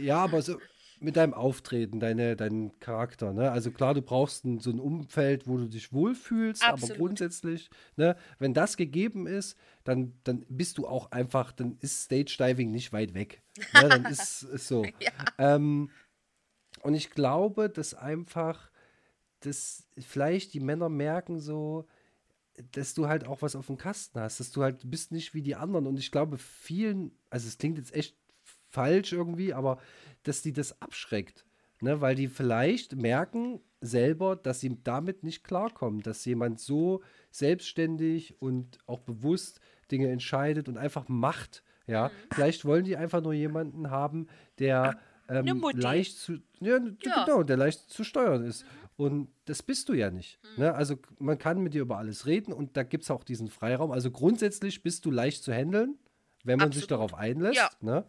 ja, 0.00 0.24
aber 0.24 0.42
so, 0.42 0.58
mit 1.00 1.16
deinem 1.16 1.34
Auftreten, 1.34 2.00
deine, 2.00 2.36
deinen 2.36 2.78
Charakter. 2.80 3.32
Ne? 3.32 3.50
Also 3.50 3.70
klar, 3.70 3.94
du 3.94 4.02
brauchst 4.02 4.44
ein, 4.44 4.60
so 4.60 4.70
ein 4.70 4.80
Umfeld, 4.80 5.46
wo 5.46 5.56
du 5.56 5.66
dich 5.66 5.92
wohlfühlst, 5.92 6.62
Absolut. 6.62 6.90
aber 6.90 6.98
grundsätzlich, 6.98 7.70
ne, 7.96 8.16
wenn 8.38 8.54
das 8.54 8.76
gegeben 8.76 9.26
ist, 9.26 9.56
dann, 9.84 10.12
dann 10.24 10.44
bist 10.48 10.78
du 10.78 10.86
auch 10.86 11.10
einfach, 11.10 11.52
dann 11.52 11.76
ist 11.80 12.04
Stage 12.04 12.36
Diving 12.38 12.70
nicht 12.70 12.92
weit 12.92 13.14
weg. 13.14 13.42
Ne? 13.74 13.88
Dann 13.88 14.04
ist 14.06 14.42
es 14.54 14.68
so. 14.68 14.84
ja. 14.84 15.12
ähm, 15.38 15.90
und 16.82 16.94
ich 16.94 17.10
glaube, 17.10 17.68
dass 17.68 17.94
einfach, 17.94 18.70
dass 19.40 19.86
vielleicht 19.98 20.54
die 20.54 20.60
Männer 20.60 20.88
merken 20.88 21.40
so, 21.40 21.86
dass 22.72 22.94
du 22.94 23.08
halt 23.08 23.26
auch 23.26 23.42
was 23.42 23.56
auf 23.56 23.66
dem 23.66 23.78
Kasten 23.78 24.20
hast, 24.20 24.40
dass 24.40 24.50
du 24.50 24.62
halt 24.62 24.90
bist 24.90 25.12
nicht 25.12 25.34
wie 25.34 25.42
die 25.42 25.54
anderen. 25.54 25.86
Und 25.86 25.98
ich 25.98 26.10
glaube, 26.10 26.38
vielen, 26.38 27.12
also 27.30 27.46
es 27.46 27.58
klingt 27.58 27.78
jetzt 27.78 27.94
echt 27.94 28.16
falsch 28.70 29.12
irgendwie, 29.12 29.54
aber 29.54 29.78
dass 30.28 30.42
die 30.42 30.52
das 30.52 30.80
abschreckt. 30.80 31.44
Ne, 31.80 32.00
weil 32.00 32.16
die 32.16 32.26
vielleicht 32.26 32.96
merken 32.96 33.60
selber, 33.80 34.34
dass 34.34 34.58
sie 34.58 34.82
damit 34.82 35.22
nicht 35.22 35.44
klarkommen, 35.44 36.00
dass 36.02 36.24
jemand 36.24 36.58
so 36.58 37.02
selbstständig 37.30 38.42
und 38.42 38.78
auch 38.86 38.98
bewusst 38.98 39.60
Dinge 39.88 40.10
entscheidet 40.10 40.68
und 40.68 40.76
einfach 40.76 41.08
macht. 41.08 41.62
Ja, 41.86 42.08
mhm. 42.08 42.12
vielleicht 42.34 42.64
wollen 42.64 42.84
die 42.84 42.96
einfach 42.96 43.22
nur 43.22 43.32
jemanden 43.32 43.90
haben, 43.90 44.26
der 44.58 44.98
ähm, 45.28 45.62
leicht 45.74 46.18
zu, 46.18 46.38
ja, 46.60 46.78
ja, 46.78 47.24
genau, 47.24 47.42
der 47.44 47.56
leicht 47.56 47.90
zu 47.90 48.02
steuern 48.02 48.44
ist. 48.44 48.64
Mhm. 48.64 48.88
Und 48.96 49.28
das 49.44 49.62
bist 49.62 49.88
du 49.88 49.92
ja 49.92 50.10
nicht. 50.10 50.40
Mhm. 50.42 50.64
Ne? 50.64 50.74
Also 50.74 50.96
man 51.18 51.38
kann 51.38 51.62
mit 51.62 51.74
dir 51.74 51.82
über 51.82 51.98
alles 51.98 52.26
reden 52.26 52.52
und 52.52 52.76
da 52.76 52.82
gibt 52.82 53.04
es 53.04 53.10
auch 53.10 53.22
diesen 53.22 53.48
Freiraum. 53.48 53.92
Also 53.92 54.10
grundsätzlich 54.10 54.82
bist 54.82 55.04
du 55.04 55.12
leicht 55.12 55.44
zu 55.44 55.52
handeln, 55.52 55.96
wenn 56.42 56.58
man 56.58 56.68
Absolut. 56.68 56.74
sich 56.74 56.86
darauf 56.88 57.14
einlässt. 57.14 57.56
Ja. 57.56 57.70
Ne? 57.80 58.04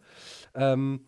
Ähm, 0.54 1.06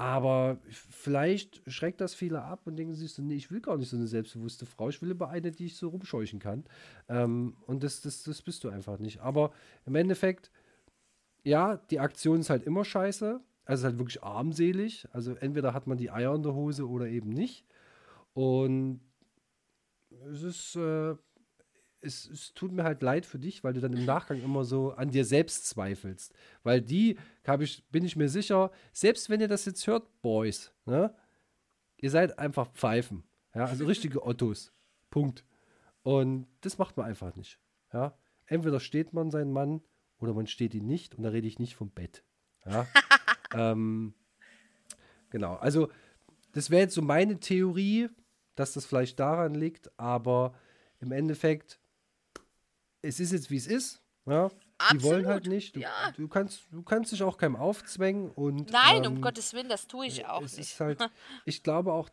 aber 0.00 0.56
vielleicht 0.70 1.60
schreckt 1.70 2.00
das 2.00 2.14
viele 2.14 2.40
ab 2.40 2.62
und 2.64 2.76
denken 2.76 2.94
sich 2.94 3.12
so, 3.12 3.20
nee, 3.20 3.34
ich 3.34 3.50
will 3.50 3.60
gar 3.60 3.76
nicht 3.76 3.90
so 3.90 3.98
eine 3.98 4.06
selbstbewusste 4.06 4.64
Frau, 4.64 4.88
ich 4.88 5.02
will 5.02 5.10
über 5.10 5.28
eine, 5.28 5.52
die 5.52 5.66
ich 5.66 5.76
so 5.76 5.88
rumscheuchen 5.88 6.38
kann. 6.38 6.64
Ähm, 7.10 7.54
und 7.66 7.84
das, 7.84 8.00
das, 8.00 8.22
das 8.22 8.40
bist 8.40 8.64
du 8.64 8.70
einfach 8.70 8.98
nicht. 8.98 9.20
Aber 9.20 9.52
im 9.84 9.94
Endeffekt, 9.96 10.50
ja, 11.44 11.76
die 11.76 12.00
Aktion 12.00 12.40
ist 12.40 12.48
halt 12.48 12.62
immer 12.62 12.82
scheiße. 12.82 13.42
Also 13.66 13.84
halt 13.84 13.98
wirklich 13.98 14.22
armselig. 14.22 15.06
Also 15.12 15.34
entweder 15.34 15.74
hat 15.74 15.86
man 15.86 15.98
die 15.98 16.10
Eier 16.10 16.34
in 16.34 16.44
der 16.44 16.54
Hose 16.54 16.88
oder 16.88 17.06
eben 17.06 17.28
nicht. 17.28 17.66
Und 18.32 19.02
es 20.32 20.42
ist, 20.42 20.76
äh, 20.76 21.14
es, 22.02 22.28
es, 22.28 22.54
tut 22.54 22.72
mir 22.72 22.84
halt 22.84 23.02
leid 23.02 23.26
für 23.26 23.38
dich, 23.38 23.62
weil 23.62 23.72
du 23.72 23.80
dann 23.80 23.92
im 23.92 24.04
Nachgang 24.04 24.42
immer 24.42 24.64
so 24.64 24.92
an 24.92 25.10
dir 25.10 25.24
selbst 25.24 25.68
zweifelst. 25.68 26.34
Weil 26.62 26.80
die, 26.80 27.18
ich, 27.60 27.84
bin 27.90 28.04
ich 28.04 28.16
mir 28.16 28.28
sicher, 28.28 28.70
selbst 28.92 29.30
wenn 29.30 29.40
ihr 29.40 29.48
das 29.48 29.64
jetzt 29.64 29.86
hört, 29.86 30.22
Boys, 30.22 30.72
ne, 30.86 31.14
ihr 31.96 32.10
seid 32.10 32.38
einfach 32.38 32.72
Pfeifen. 32.72 33.24
Ja, 33.54 33.66
also 33.66 33.84
richtige 33.84 34.22
Ottos. 34.26 34.72
Punkt. 35.10 35.44
Und 36.02 36.46
das 36.62 36.78
macht 36.78 36.96
man 36.96 37.06
einfach 37.06 37.34
nicht. 37.36 37.58
Ja. 37.92 38.16
Entweder 38.46 38.80
steht 38.80 39.12
man 39.12 39.30
seinen 39.30 39.52
Mann 39.52 39.82
oder 40.18 40.32
man 40.34 40.46
steht 40.46 40.74
ihn 40.74 40.86
nicht. 40.86 41.14
Und 41.16 41.24
da 41.24 41.30
rede 41.30 41.46
ich 41.46 41.58
nicht 41.58 41.74
vom 41.74 41.90
Bett. 41.90 42.24
Ja. 42.64 42.86
ähm, 43.54 44.14
genau. 45.30 45.54
Also, 45.56 45.90
das 46.52 46.70
wäre 46.70 46.82
jetzt 46.82 46.94
so 46.94 47.02
meine 47.02 47.38
Theorie, 47.38 48.08
dass 48.54 48.72
das 48.72 48.86
vielleicht 48.86 49.20
daran 49.20 49.54
liegt, 49.54 49.90
aber 49.98 50.54
im 51.00 51.12
Endeffekt 51.12 51.79
es 53.02 53.20
ist 53.20 53.32
jetzt 53.32 53.50
wie 53.50 53.56
es 53.56 53.66
ist. 53.66 54.02
Ja, 54.26 54.50
Absolut. 54.80 55.02
Die 55.02 55.06
wollen 55.06 55.26
halt 55.26 55.46
nicht. 55.46 55.76
Du, 55.76 55.80
ja. 55.80 55.90
du, 56.16 56.28
kannst, 56.28 56.62
du 56.70 56.82
kannst 56.82 57.12
dich 57.12 57.22
auch 57.22 57.36
keinem 57.36 57.56
aufzwängen 57.56 58.30
und. 58.30 58.70
Nein, 58.70 59.04
ähm, 59.04 59.16
um 59.16 59.20
Gottes 59.20 59.52
Willen, 59.52 59.68
das 59.68 59.86
tue 59.86 60.06
ich 60.06 60.26
auch 60.26 60.42
es 60.42 60.56
nicht. 60.56 60.72
Ist 60.72 60.80
halt, 60.80 60.98
ich 61.44 61.62
glaube 61.62 61.92
auch, 61.92 62.08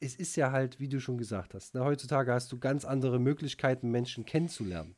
es 0.00 0.16
ist 0.16 0.36
ja 0.36 0.50
halt, 0.52 0.80
wie 0.80 0.88
du 0.88 1.00
schon 1.00 1.16
gesagt 1.16 1.54
hast, 1.54 1.74
ne, 1.74 1.82
heutzutage 1.82 2.32
hast 2.32 2.52
du 2.52 2.58
ganz 2.58 2.84
andere 2.84 3.18
Möglichkeiten, 3.18 3.90
Menschen 3.90 4.26
kennenzulernen. 4.26 4.96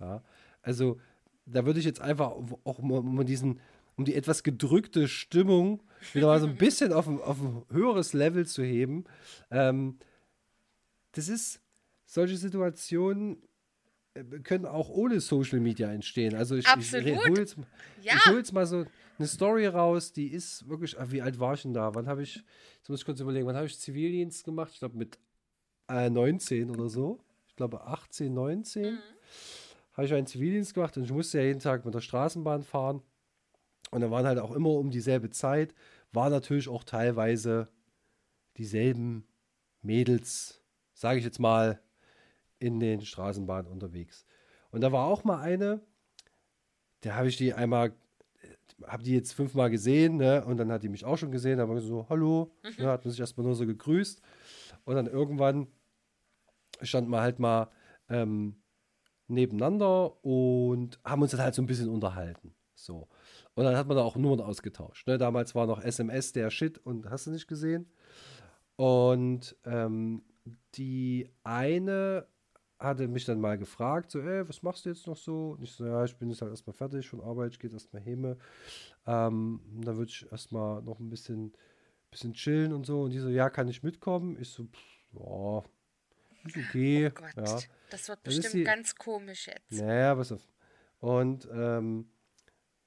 Ja, 0.00 0.22
also 0.62 1.00
da 1.46 1.64
würde 1.64 1.78
ich 1.78 1.84
jetzt 1.84 2.00
einfach 2.00 2.32
auch 2.64 2.78
um, 2.78 2.90
um, 2.90 3.24
diesen, 3.24 3.60
um 3.96 4.04
die 4.04 4.16
etwas 4.16 4.42
gedrückte 4.42 5.06
Stimmung 5.06 5.82
wieder 6.12 6.26
mal 6.26 6.40
so 6.40 6.46
ein 6.46 6.56
bisschen 6.58 6.92
auf 6.92 7.06
ein, 7.06 7.20
auf 7.20 7.40
ein 7.40 7.64
höheres 7.70 8.12
Level 8.12 8.44
zu 8.44 8.64
heben. 8.64 9.04
Ähm, 9.52 9.98
das 11.12 11.28
ist 11.28 11.60
solche 12.04 12.36
Situationen 12.36 13.45
können 14.42 14.66
auch 14.66 14.88
ohne 14.88 15.20
Social 15.20 15.60
Media 15.60 15.90
entstehen. 15.90 16.34
Also 16.34 16.56
ich, 16.56 16.66
Absolut. 16.66 17.06
ich 17.06 17.28
hole 17.28 17.40
jetzt, 17.40 17.56
ja. 18.02 18.14
ich 18.16 18.26
hol 18.26 18.36
jetzt 18.36 18.52
mal 18.52 18.66
so 18.66 18.84
eine 19.18 19.28
Story 19.28 19.66
raus, 19.66 20.12
die 20.12 20.28
ist 20.28 20.68
wirklich, 20.68 20.98
ach, 20.98 21.10
wie 21.10 21.22
alt 21.22 21.38
war 21.38 21.54
ich 21.54 21.62
denn 21.62 21.74
da? 21.74 21.94
Wann 21.94 22.06
habe 22.06 22.22
ich, 22.22 22.42
jetzt 22.76 22.88
muss 22.88 23.00
ich 23.00 23.06
kurz 23.06 23.20
überlegen, 23.20 23.46
wann 23.46 23.56
habe 23.56 23.66
ich 23.66 23.78
Zivildienst 23.78 24.44
gemacht? 24.44 24.70
Ich 24.72 24.78
glaube 24.78 24.96
mit 24.96 25.18
äh, 25.88 26.10
19 26.10 26.70
oder 26.70 26.88
so. 26.88 27.20
Ich 27.48 27.56
glaube 27.56 27.82
18, 27.82 28.32
19 28.32 28.82
mhm. 28.84 28.98
habe 29.94 30.06
ich 30.06 30.12
einen 30.12 30.26
Zivildienst 30.26 30.74
gemacht 30.74 30.96
und 30.96 31.04
ich 31.04 31.12
musste 31.12 31.38
ja 31.38 31.44
jeden 31.44 31.60
Tag 31.60 31.84
mit 31.84 31.94
der 31.94 32.00
Straßenbahn 32.00 32.62
fahren. 32.62 33.02
Und 33.90 34.00
dann 34.00 34.10
waren 34.10 34.26
halt 34.26 34.38
auch 34.38 34.52
immer 34.52 34.70
um 34.70 34.90
dieselbe 34.90 35.30
Zeit, 35.30 35.74
war 36.12 36.28
natürlich 36.28 36.68
auch 36.68 36.84
teilweise 36.84 37.68
dieselben 38.56 39.26
Mädels, 39.82 40.62
sage 40.92 41.18
ich 41.18 41.24
jetzt 41.24 41.38
mal, 41.38 41.80
in 42.58 42.80
den 42.80 43.00
Straßenbahnen 43.00 43.70
unterwegs. 43.70 44.24
Und 44.70 44.80
da 44.80 44.92
war 44.92 45.06
auch 45.06 45.24
mal 45.24 45.40
eine, 45.40 45.80
da 47.00 47.14
habe 47.14 47.28
ich 47.28 47.36
die 47.36 47.54
einmal, 47.54 47.92
habe 48.84 49.02
die 49.02 49.14
jetzt 49.14 49.32
fünfmal 49.32 49.70
gesehen, 49.70 50.16
ne? 50.16 50.44
Und 50.44 50.56
dann 50.58 50.70
hat 50.72 50.82
die 50.82 50.88
mich 50.88 51.04
auch 51.04 51.16
schon 51.16 51.30
gesehen, 51.30 51.58
da 51.58 51.68
war 51.68 51.80
so, 51.80 52.06
hallo, 52.08 52.52
mhm. 52.62 52.84
ja, 52.84 52.92
hat 52.92 53.04
man 53.04 53.10
sich 53.10 53.20
erstmal 53.20 53.46
nur 53.46 53.54
so 53.54 53.66
gegrüßt. 53.66 54.20
Und 54.84 54.94
dann 54.94 55.06
irgendwann 55.06 55.68
stand 56.82 57.08
man 57.08 57.20
halt 57.20 57.38
mal 57.38 57.70
ähm, 58.08 58.56
nebeneinander 59.28 60.24
und 60.24 61.00
haben 61.04 61.22
uns 61.22 61.32
dann 61.32 61.40
halt 61.40 61.54
so 61.54 61.62
ein 61.62 61.66
bisschen 61.66 61.88
unterhalten. 61.88 62.54
So. 62.74 63.08
Und 63.54 63.64
dann 63.64 63.76
hat 63.76 63.88
man 63.88 63.96
da 63.96 64.02
auch 64.02 64.16
Nummern 64.16 64.40
ausgetauscht. 64.40 65.06
Ne? 65.06 65.18
Damals 65.18 65.54
war 65.54 65.66
noch 65.66 65.82
SMS 65.82 66.32
der 66.32 66.50
Shit 66.50 66.78
und 66.78 67.08
hast 67.08 67.26
du 67.26 67.30
nicht 67.30 67.48
gesehen. 67.48 67.90
Und 68.76 69.56
ähm, 69.64 70.22
die 70.74 71.30
eine 71.42 72.26
hatte 72.78 73.08
mich 73.08 73.24
dann 73.24 73.40
mal 73.40 73.56
gefragt, 73.56 74.10
so, 74.10 74.20
ey, 74.20 74.48
was 74.48 74.62
machst 74.62 74.84
du 74.84 74.90
jetzt 74.90 75.06
noch 75.06 75.16
so? 75.16 75.52
Und 75.52 75.62
ich 75.62 75.72
so, 75.72 75.86
ja, 75.86 76.04
ich 76.04 76.16
bin 76.16 76.28
jetzt 76.30 76.42
halt 76.42 76.50
erstmal 76.50 76.74
fertig 76.74 77.08
von 77.08 77.20
Arbeit, 77.20 77.52
ich 77.52 77.58
gehe 77.58 77.70
jetzt 77.70 77.74
erstmal 77.82 78.04
heim. 78.04 78.36
Ähm, 79.06 79.60
dann 79.80 79.96
würde 79.96 80.10
ich 80.10 80.26
erstmal 80.30 80.82
noch 80.82 80.98
ein 81.00 81.08
bisschen, 81.08 81.52
bisschen 82.10 82.34
chillen 82.34 82.72
und 82.72 82.84
so. 82.84 83.02
Und 83.02 83.10
die 83.12 83.18
so, 83.18 83.28
ja, 83.28 83.48
kann 83.50 83.68
ich 83.68 83.82
mitkommen? 83.82 84.36
Ich 84.40 84.50
so, 84.50 84.64
pff, 84.64 85.14
ja, 85.14 85.64
ist 86.44 86.56
okay. 86.56 87.06
Oh 87.08 87.20
Gott, 87.20 87.36
ja. 87.36 87.58
das 87.90 88.08
wird 88.08 88.22
bestimmt 88.22 88.52
sie- 88.52 88.64
ganz 88.64 88.94
komisch 88.94 89.46
jetzt. 89.46 89.72
Naja, 89.72 90.14
pass 90.14 90.32
auf. 90.32 90.46
Und 90.98 91.48
ähm, 91.52 92.10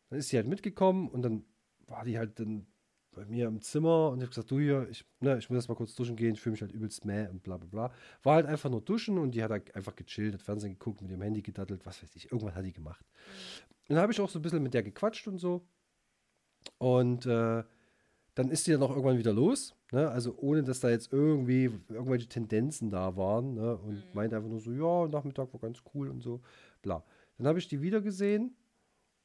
dann 0.09 0.19
ist 0.19 0.29
sie 0.29 0.37
halt 0.37 0.47
mitgekommen 0.47 1.09
und 1.09 1.21
dann 1.21 1.45
war 1.87 2.03
die 2.05 2.17
halt 2.17 2.39
dann 2.39 2.67
bei 3.11 3.25
mir 3.25 3.47
im 3.47 3.61
Zimmer 3.61 4.09
und 4.09 4.19
ich 4.19 4.23
habe 4.23 4.29
gesagt, 4.29 4.51
du 4.51 4.59
hier, 4.59 4.87
ich, 4.89 5.05
ne, 5.19 5.37
ich 5.37 5.49
muss 5.49 5.57
erst 5.57 5.69
mal 5.69 5.75
kurz 5.75 5.95
duschen 5.95 6.15
gehen, 6.15 6.35
ich 6.35 6.41
fühle 6.41 6.51
mich 6.51 6.61
halt 6.61 6.71
übelst 6.71 7.05
mäh 7.05 7.27
und 7.27 7.43
bla 7.43 7.57
bla 7.57 7.67
bla. 7.67 7.93
War 8.23 8.35
halt 8.35 8.45
einfach 8.45 8.69
nur 8.69 8.81
duschen 8.81 9.17
und 9.17 9.31
die 9.31 9.43
hat 9.43 9.51
halt 9.51 9.75
einfach 9.75 9.95
gechillt, 9.95 10.33
hat 10.33 10.41
Fernsehen 10.41 10.73
geguckt, 10.73 11.01
mit 11.01 11.11
ihrem 11.11 11.21
Handy 11.21 11.41
gedattelt, 11.41 11.85
was 11.85 12.01
weiß 12.03 12.15
ich, 12.15 12.31
irgendwas 12.31 12.55
hat 12.55 12.65
die 12.65 12.73
gemacht. 12.73 13.05
Und 13.87 13.95
dann 13.95 14.03
habe 14.03 14.11
ich 14.11 14.21
auch 14.21 14.29
so 14.29 14.39
ein 14.39 14.41
bisschen 14.41 14.63
mit 14.63 14.73
der 14.73 14.83
gequatscht 14.83 15.27
und 15.27 15.39
so. 15.39 15.65
Und 16.77 17.25
äh, 17.25 17.63
dann 18.35 18.51
ist 18.51 18.67
die 18.67 18.71
dann 18.71 18.83
auch 18.83 18.91
irgendwann 18.91 19.17
wieder 19.17 19.33
los, 19.33 19.75
ne? 19.91 20.09
Also 20.09 20.35
ohne 20.37 20.63
dass 20.63 20.79
da 20.79 20.89
jetzt 20.89 21.11
irgendwie 21.11 21.65
irgendwelche 21.89 22.27
Tendenzen 22.27 22.89
da 22.89 23.17
waren, 23.17 23.55
ne? 23.55 23.75
Und 23.75 24.03
meinte 24.13 24.37
einfach 24.37 24.49
nur 24.49 24.59
so, 24.59 24.71
ja, 24.71 25.07
Nachmittag 25.07 25.51
war 25.51 25.59
ganz 25.59 25.79
cool 25.93 26.09
und 26.09 26.21
so, 26.21 26.41
bla. 26.81 27.03
Dann 27.37 27.47
habe 27.47 27.59
ich 27.59 27.67
die 27.67 27.81
wieder 27.81 28.01
gesehen 28.01 28.55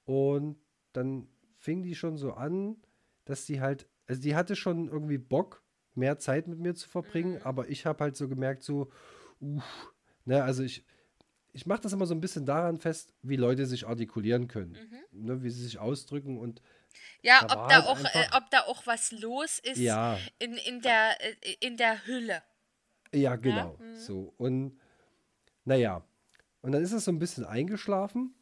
und 0.05 0.57
dann 0.93 1.29
fing 1.59 1.83
die 1.83 1.95
schon 1.95 2.17
so 2.17 2.33
an, 2.33 2.77
dass 3.25 3.47
die 3.47 3.61
halt, 3.61 3.87
also 4.07 4.21
die 4.21 4.35
hatte 4.35 4.57
schon 4.57 4.89
irgendwie 4.89 5.19
Bock, 5.19 5.63
mehr 5.95 6.19
Zeit 6.19 6.49
mit 6.49 6.59
mir 6.59 6.75
zu 6.75 6.89
verbringen, 6.89 7.41
aber 7.43 7.69
ich 7.69 7.87
habe 7.87 8.03
halt 8.03 8.17
so 8.17 8.29
gemerkt, 8.29 8.63
so, 8.65 8.91
uff, 9.41 9.93
ne, 10.25 10.43
also 10.43 10.63
ich, 10.65 10.85
ich 11.53 11.67
mache 11.67 11.83
das 11.83 11.93
immer 11.93 12.07
so 12.07 12.15
ein 12.15 12.21
bisschen 12.21 12.45
daran 12.47 12.79
fest, 12.79 13.15
wie 13.23 13.37
Leute 13.37 13.65
sich 13.67 13.87
artikulieren 13.87 14.49
können, 14.49 14.77
ne, 15.13 15.43
wie 15.45 15.51
sie 15.51 15.63
sich 15.63 15.79
ausdrücken 15.79 16.39
und 16.39 16.61
Ja, 17.23 17.45
Da 17.47 17.55
ob 17.63 17.69
da, 17.69 17.75
halt 17.77 17.85
auch, 17.87 18.01
äh, 18.01 18.19
einfach- 18.19 18.37
ob 18.43 18.51
da 18.51 18.61
auch 18.65 18.87
was 18.87 19.13
los 19.13 19.59
ist 19.61 19.79
ja, 19.79 20.19
in, 20.41 20.55
in, 20.55 20.81
der, 20.81 21.17
äh, 21.21 21.55
in 21.61 21.77
der 21.77 22.07
Hülle. 22.07 22.43
Ja, 23.13 23.37
genau. 23.37 23.77
Mhm. 23.79 23.97
So. 23.97 24.35
Und 24.37 24.79
naja. 25.65 26.05
Und 26.61 26.73
dann 26.73 26.83
ist 26.83 26.93
es 26.93 27.05
so 27.05 27.13
ein 27.13 27.19
bisschen 27.21 27.45
eingeschlafen. 27.45 28.35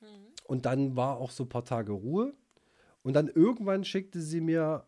Mhm. 0.00 0.06
Und 0.44 0.66
dann 0.66 0.94
war 0.96 1.16
auch 1.18 1.30
so 1.32 1.44
ein 1.44 1.48
paar 1.48 1.64
Tage 1.64 1.92
Ruhe. 1.92 2.34
Und 3.02 3.14
dann 3.14 3.28
irgendwann 3.28 3.84
schickte 3.84 4.20
sie 4.20 4.40
mir, 4.40 4.86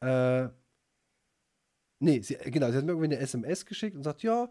äh, 0.00 0.48
nee, 1.98 2.20
sie, 2.20 2.36
genau, 2.36 2.70
sie 2.70 2.76
hat 2.76 2.84
mir 2.84 2.92
irgendwie 2.92 3.14
eine 3.14 3.18
SMS 3.18 3.64
geschickt 3.64 3.96
und 3.96 4.02
sagt, 4.02 4.22
ja, 4.22 4.48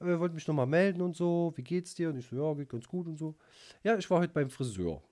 äh, 0.00 0.18
wollte 0.18 0.34
mich 0.34 0.46
nochmal 0.46 0.66
melden 0.66 1.00
und 1.00 1.16
so, 1.16 1.52
wie 1.56 1.62
geht's 1.62 1.94
dir? 1.94 2.10
Und 2.10 2.18
ich 2.18 2.26
so, 2.26 2.36
ja, 2.36 2.54
geht 2.54 2.68
ganz 2.68 2.86
gut 2.86 3.06
und 3.06 3.18
so. 3.18 3.36
Ja, 3.82 3.96
ich 3.96 4.08
war 4.10 4.20
heute 4.20 4.32
beim 4.32 4.50
Friseur. 4.50 5.02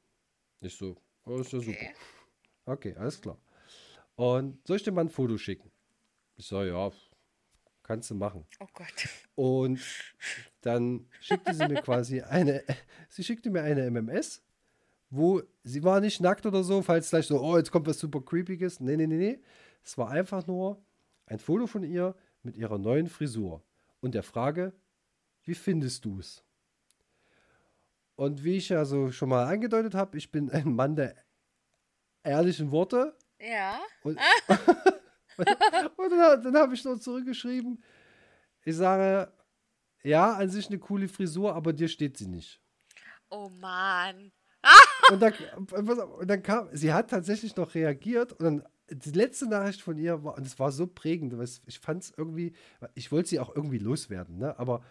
Ich 0.61 0.76
so, 0.76 0.97
oh, 1.25 1.38
ist 1.38 1.52
ja 1.52 1.61
super. 1.61 1.70
Okay. 1.70 1.94
Okay, 2.66 2.94
alles 2.97 3.20
klar. 3.20 3.38
Und 4.16 4.66
soll 4.66 4.76
ich 4.76 4.82
dir 4.82 4.92
mal 4.92 5.02
ein 5.02 5.09
Foto 5.09 5.38
schicken? 5.38 5.70
Ich 6.37 6.47
so, 6.47 6.62
ja, 6.62 6.90
kannst 7.82 8.11
du 8.11 8.14
machen. 8.14 8.47
Oh 8.61 8.66
Gott. 8.73 9.09
Und 9.35 9.80
dann 10.61 11.09
schickte 11.20 11.54
sie 11.54 11.66
mir 11.66 11.82
quasi 11.82 12.20
eine, 12.20 12.62
sie 13.09 13.25
schickte 13.25 13.50
mir 13.50 13.62
eine 13.62 13.90
MMS, 13.90 14.42
wo 15.11 15.43
sie 15.64 15.83
war 15.83 16.00
nicht 16.00 16.21
nackt 16.21 16.47
oder 16.47 16.62
so, 16.62 16.83
falls 16.83 17.11
gleich 17.11 17.26
so, 17.26 17.40
oh, 17.40 17.57
jetzt 17.57 17.71
kommt 17.71 17.87
was 17.87 17.99
super 17.99 18.21
Creepiges. 18.21 18.81
Nee, 18.81 18.97
nee, 18.97 19.07
nee, 19.07 19.17
nee. 19.17 19.40
Es 19.83 19.99
war 19.99 20.11
einfach 20.11 20.47
nur 20.47 20.83
ein 21.26 21.38
Foto 21.38 21.67
von 21.67 21.83
ihr 21.83 22.14
mit 22.43 22.57
ihrer 22.57 22.79
neuen 22.79 23.09
Frisur 23.09 23.62
und 24.00 24.14
der 24.14 24.23
Frage, 24.23 24.73
wie 25.43 25.55
findest 25.55 26.05
du 26.05 26.21
es? 26.21 26.45
Und 28.14 28.45
wie 28.45 28.57
ich 28.57 28.69
ja 28.69 28.85
so 28.85 29.11
schon 29.11 29.31
mal 29.31 29.47
angedeutet 29.47 29.95
habe, 29.95 30.17
ich 30.17 30.31
bin 30.31 30.50
ein 30.50 30.75
Mann 30.75 30.95
der 30.95 31.17
ehrlichen 32.23 32.71
Worte. 32.71 33.17
Ja. 33.38 33.81
Und, 34.02 34.19
und 35.97 36.11
dann, 36.11 36.43
dann 36.43 36.57
habe 36.57 36.75
ich 36.75 36.85
noch 36.85 36.99
zurückgeschrieben, 36.99 37.83
ich 38.64 38.76
sage, 38.76 39.33
ja, 40.02 40.35
an 40.35 40.50
sich 40.50 40.69
eine 40.69 40.79
coole 40.79 41.09
Frisur, 41.09 41.55
aber 41.55 41.73
dir 41.73 41.88
steht 41.88 42.17
sie 42.19 42.29
nicht. 42.29 42.61
Oh 43.31 43.49
Mann. 43.49 44.33
Und 45.11 45.20
dann, 45.20 45.33
auf, 45.99 46.18
und 46.20 46.29
dann 46.31 46.42
kam, 46.42 46.68
sie 46.73 46.92
hat 46.92 47.11
tatsächlich 47.11 47.57
noch 47.57 47.75
reagiert 47.75 48.33
und 48.33 48.42
dann 48.44 48.62
die 48.90 49.12
letzte 49.12 49.49
Nachricht 49.49 49.83
von 49.83 49.99
ihr 49.99 50.25
war, 50.25 50.37
und 50.37 50.46
es 50.46 50.59
war 50.59 50.73
so 50.73 50.87
prägend, 50.87 51.37
weil 51.38 51.49
ich 51.66 51.79
fand 51.79 52.03
es 52.03 52.12
irgendwie, 52.16 52.53
ich 52.94 53.12
wollte 53.12 53.29
sie 53.29 53.40
auch 53.40 53.55
irgendwie 53.55 53.79
loswerden, 53.79 54.38
ne? 54.38 54.59
aber 54.59 54.83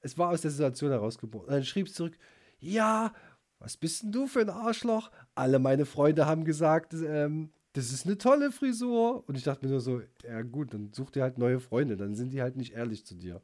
es 0.00 0.16
war 0.18 0.30
aus 0.30 0.40
der 0.40 0.50
Situation 0.50 0.90
herausgeboren. 0.90 1.46
Und 1.46 1.52
dann 1.52 1.64
schrieb 1.64 1.88
sie 1.88 1.94
zurück, 1.94 2.18
ja, 2.58 3.12
was 3.58 3.76
bist 3.76 4.02
denn 4.02 4.12
du 4.12 4.26
für 4.26 4.40
ein 4.40 4.50
Arschloch? 4.50 5.10
Alle 5.34 5.58
meine 5.58 5.84
Freunde 5.84 6.26
haben 6.26 6.44
gesagt, 6.44 6.94
ähm, 6.94 7.52
das 7.74 7.92
ist 7.92 8.06
eine 8.06 8.18
tolle 8.18 8.50
Frisur. 8.50 9.26
Und 9.28 9.36
ich 9.36 9.44
dachte 9.44 9.64
mir 9.64 9.70
nur 9.70 9.80
so, 9.80 10.02
ja 10.24 10.42
gut, 10.42 10.74
dann 10.74 10.92
such 10.92 11.10
dir 11.10 11.22
halt 11.22 11.38
neue 11.38 11.60
Freunde, 11.60 11.96
dann 11.96 12.14
sind 12.14 12.32
die 12.32 12.42
halt 12.42 12.56
nicht 12.56 12.72
ehrlich 12.72 13.06
zu 13.06 13.14
dir. 13.14 13.40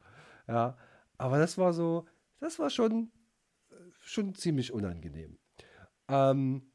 Ja, 0.49 0.77
aber 1.19 1.39
das 1.39 1.57
war 1.59 1.73
so, 1.73 2.07
das 2.41 2.59
war 2.59 2.71
schon, 2.71 3.13
äh, 3.71 3.75
schon 4.01 4.35
ziemlich 4.35 4.73
unangenehm. 4.73 5.39
Ähm, 6.09 6.73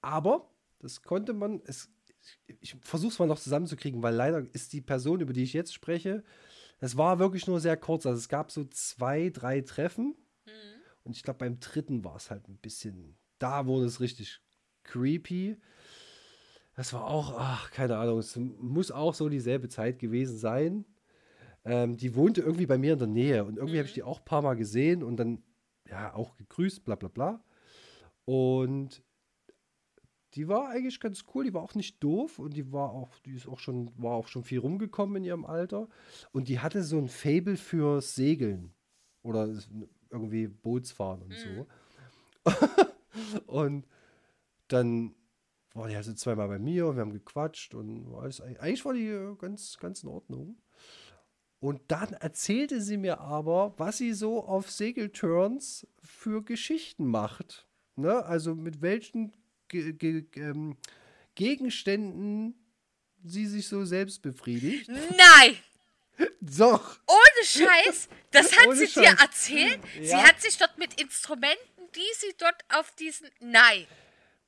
aber 0.00 0.50
das 0.78 1.02
konnte 1.02 1.32
man, 1.32 1.62
es, 1.64 1.90
ich, 2.60 2.74
versuche 2.80 3.12
es 3.12 3.18
mal 3.18 3.26
noch 3.26 3.38
zusammenzukriegen, 3.38 4.02
weil 4.02 4.14
leider 4.14 4.44
ist 4.54 4.72
die 4.72 4.80
Person, 4.80 5.20
über 5.20 5.32
die 5.32 5.44
ich 5.44 5.52
jetzt 5.52 5.74
spreche, 5.74 6.24
das 6.80 6.96
war 6.96 7.18
wirklich 7.18 7.46
nur 7.46 7.60
sehr 7.60 7.76
kurz. 7.76 8.06
Also 8.06 8.18
es 8.18 8.28
gab 8.28 8.50
so 8.50 8.64
zwei, 8.64 9.30
drei 9.30 9.60
Treffen 9.60 10.16
und 11.04 11.16
ich 11.16 11.22
glaube 11.22 11.38
beim 11.38 11.60
dritten 11.60 12.04
war 12.04 12.16
es 12.16 12.30
halt 12.30 12.48
ein 12.48 12.58
bisschen, 12.58 13.16
da 13.38 13.66
wurde 13.66 13.86
es 13.86 14.00
richtig 14.00 14.40
creepy. 14.84 15.56
Das 16.74 16.92
war 16.92 17.06
auch, 17.06 17.38
ach, 17.38 17.70
keine 17.70 17.98
Ahnung, 17.98 18.18
es 18.18 18.36
muss 18.36 18.90
auch 18.90 19.14
so 19.14 19.28
dieselbe 19.28 19.68
Zeit 19.68 19.98
gewesen 19.98 20.38
sein. 20.38 20.84
Ähm, 21.64 21.96
die 21.96 22.14
wohnte 22.14 22.40
irgendwie 22.40 22.66
bei 22.66 22.78
mir 22.78 22.94
in 22.94 22.98
der 22.98 23.08
Nähe 23.08 23.44
und 23.44 23.56
irgendwie 23.56 23.78
habe 23.78 23.86
ich 23.86 23.94
die 23.94 24.02
auch 24.02 24.20
ein 24.20 24.24
paar 24.24 24.42
Mal 24.42 24.54
gesehen 24.54 25.02
und 25.02 25.16
dann, 25.16 25.42
ja, 25.88 26.14
auch 26.14 26.36
gegrüßt, 26.36 26.84
bla 26.84 26.96
bla 26.96 27.08
bla. 27.08 27.44
Und 28.24 29.02
die 30.34 30.48
war 30.48 30.68
eigentlich 30.70 31.00
ganz 31.00 31.24
cool, 31.34 31.44
die 31.44 31.54
war 31.54 31.62
auch 31.62 31.74
nicht 31.74 32.02
doof 32.02 32.38
und 32.38 32.56
die 32.56 32.72
war 32.72 32.92
auch, 32.92 33.18
die 33.20 33.32
ist 33.32 33.46
auch 33.46 33.58
schon, 33.58 33.90
war 33.96 34.12
auch 34.12 34.28
schon 34.28 34.44
viel 34.44 34.60
rumgekommen 34.60 35.16
in 35.16 35.24
ihrem 35.24 35.44
Alter. 35.44 35.88
Und 36.32 36.48
die 36.48 36.60
hatte 36.60 36.82
so 36.82 36.98
ein 36.98 37.08
Fable 37.08 37.56
für 37.56 38.00
Segeln 38.00 38.72
oder 39.22 39.48
irgendwie 40.10 40.48
Bootsfahren 40.48 41.22
und 41.22 41.34
so. 41.34 41.66
und 43.46 43.86
dann 44.68 45.14
war 45.74 45.88
die 45.88 45.96
also 45.96 46.12
zweimal 46.14 46.48
bei 46.48 46.58
mir 46.58 46.86
und 46.86 46.96
wir 46.96 47.02
haben 47.02 47.12
gequatscht 47.12 47.74
und 47.74 48.10
war 48.10 48.22
alles, 48.22 48.40
eigentlich 48.40 48.84
war 48.84 48.94
die 48.94 49.08
äh, 49.08 49.34
ganz, 49.36 49.78
ganz 49.78 50.02
in 50.02 50.08
Ordnung. 50.08 50.56
Und 51.60 51.80
dann 51.88 52.12
erzählte 52.14 52.80
sie 52.80 52.96
mir 52.96 53.20
aber, 53.20 53.74
was 53.78 53.98
sie 53.98 54.12
so 54.14 54.42
auf 54.42 54.70
Segelturns 54.70 55.86
für 56.02 56.42
Geschichten 56.42 57.06
macht. 57.06 57.68
Ne? 57.96 58.24
Also 58.24 58.54
mit 58.54 58.80
welchen 58.82 59.32
Ge 59.68 59.92
Ge 59.92 60.24
ähm, 60.36 60.76
Gegenständen 61.34 62.54
sie 63.24 63.46
sich 63.46 63.68
so 63.68 63.84
selbst 63.84 64.22
befriedigt. 64.22 64.88
Nein! 64.88 65.56
Doch. 66.40 66.98
Ohne 67.06 67.44
Scheiß! 67.44 68.08
Das 68.30 68.56
hat 68.56 68.66
Ohne 68.66 68.76
sie 68.76 68.86
dir 68.86 69.04
Scheiß. 69.08 69.20
erzählt? 69.20 69.80
Sie 70.00 70.08
Ja. 70.10 70.24
hat 70.24 70.40
sich 70.40 70.56
dort 70.58 70.76
mit 70.78 71.00
Instrumenten, 71.00 71.82
die 71.94 72.00
sie 72.18 72.34
dort 72.38 72.56
auf 72.74 72.90
diesen. 72.96 73.28
Nein! 73.40 73.86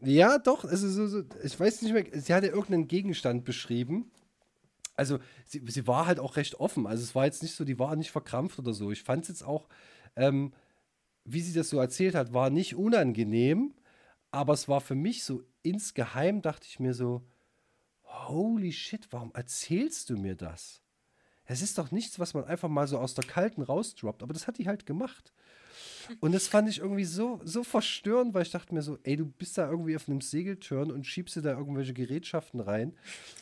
Ja, 0.00 0.38
doch. 0.38 0.64
Also 0.64 0.88
so, 0.88 1.06
so, 1.06 1.22
ich 1.42 1.58
weiß 1.58 1.82
nicht 1.82 1.92
mehr. 1.92 2.04
Sie 2.20 2.34
hatte 2.34 2.48
irgendeinen 2.48 2.88
Gegenstand 2.88 3.44
beschrieben. 3.44 4.10
Also 4.96 5.18
sie, 5.46 5.62
sie 5.66 5.86
war 5.86 6.06
halt 6.06 6.18
auch 6.20 6.36
recht 6.36 6.56
offen. 6.60 6.86
Also 6.86 7.02
es 7.02 7.14
war 7.14 7.24
jetzt 7.24 7.42
nicht 7.42 7.54
so, 7.54 7.64
die 7.64 7.78
war 7.78 7.96
nicht 7.96 8.10
verkrampft 8.10 8.58
oder 8.58 8.74
so. 8.74 8.90
Ich 8.92 9.02
fand 9.02 9.22
es 9.22 9.28
jetzt 9.28 9.42
auch, 9.44 9.68
ähm, 10.16 10.52
wie 11.24 11.40
sie 11.40 11.52
das 11.52 11.70
so 11.70 11.78
erzählt 11.78 12.14
hat, 12.14 12.32
war 12.32 12.50
nicht 12.50 12.76
unangenehm. 12.76 13.74
Aber 14.30 14.52
es 14.52 14.68
war 14.68 14.80
für 14.80 14.94
mich 14.94 15.22
so 15.24 15.42
insgeheim, 15.62 16.42
dachte 16.42 16.66
ich 16.68 16.80
mir 16.80 16.94
so, 16.94 17.22
holy 18.02 18.72
shit, 18.72 19.06
warum 19.10 19.32
erzählst 19.34 20.10
du 20.10 20.16
mir 20.16 20.34
das? 20.34 20.80
Es 21.46 21.62
ist 21.62 21.78
doch 21.78 21.90
nichts, 21.90 22.18
was 22.18 22.34
man 22.34 22.44
einfach 22.44 22.68
mal 22.68 22.86
so 22.86 22.98
aus 22.98 23.14
der 23.14 23.24
Kalten 23.24 23.62
rausdroppt. 23.62 24.22
Aber 24.22 24.32
das 24.32 24.46
hat 24.46 24.58
die 24.58 24.66
halt 24.66 24.86
gemacht. 24.86 25.32
Und 26.20 26.32
das 26.32 26.48
fand 26.48 26.68
ich 26.68 26.78
irgendwie 26.78 27.04
so, 27.04 27.40
so 27.44 27.64
verstörend, 27.64 28.34
weil 28.34 28.42
ich 28.42 28.50
dachte 28.50 28.74
mir 28.74 28.82
so, 28.82 28.98
ey, 29.02 29.16
du 29.16 29.26
bist 29.26 29.58
da 29.58 29.70
irgendwie 29.70 29.96
auf 29.96 30.08
einem 30.08 30.20
Segeltörn 30.20 30.90
und 30.90 31.06
schiebst 31.06 31.36
dir 31.36 31.42
da 31.42 31.52
irgendwelche 31.56 31.94
Gerätschaften 31.94 32.60
rein 32.60 32.94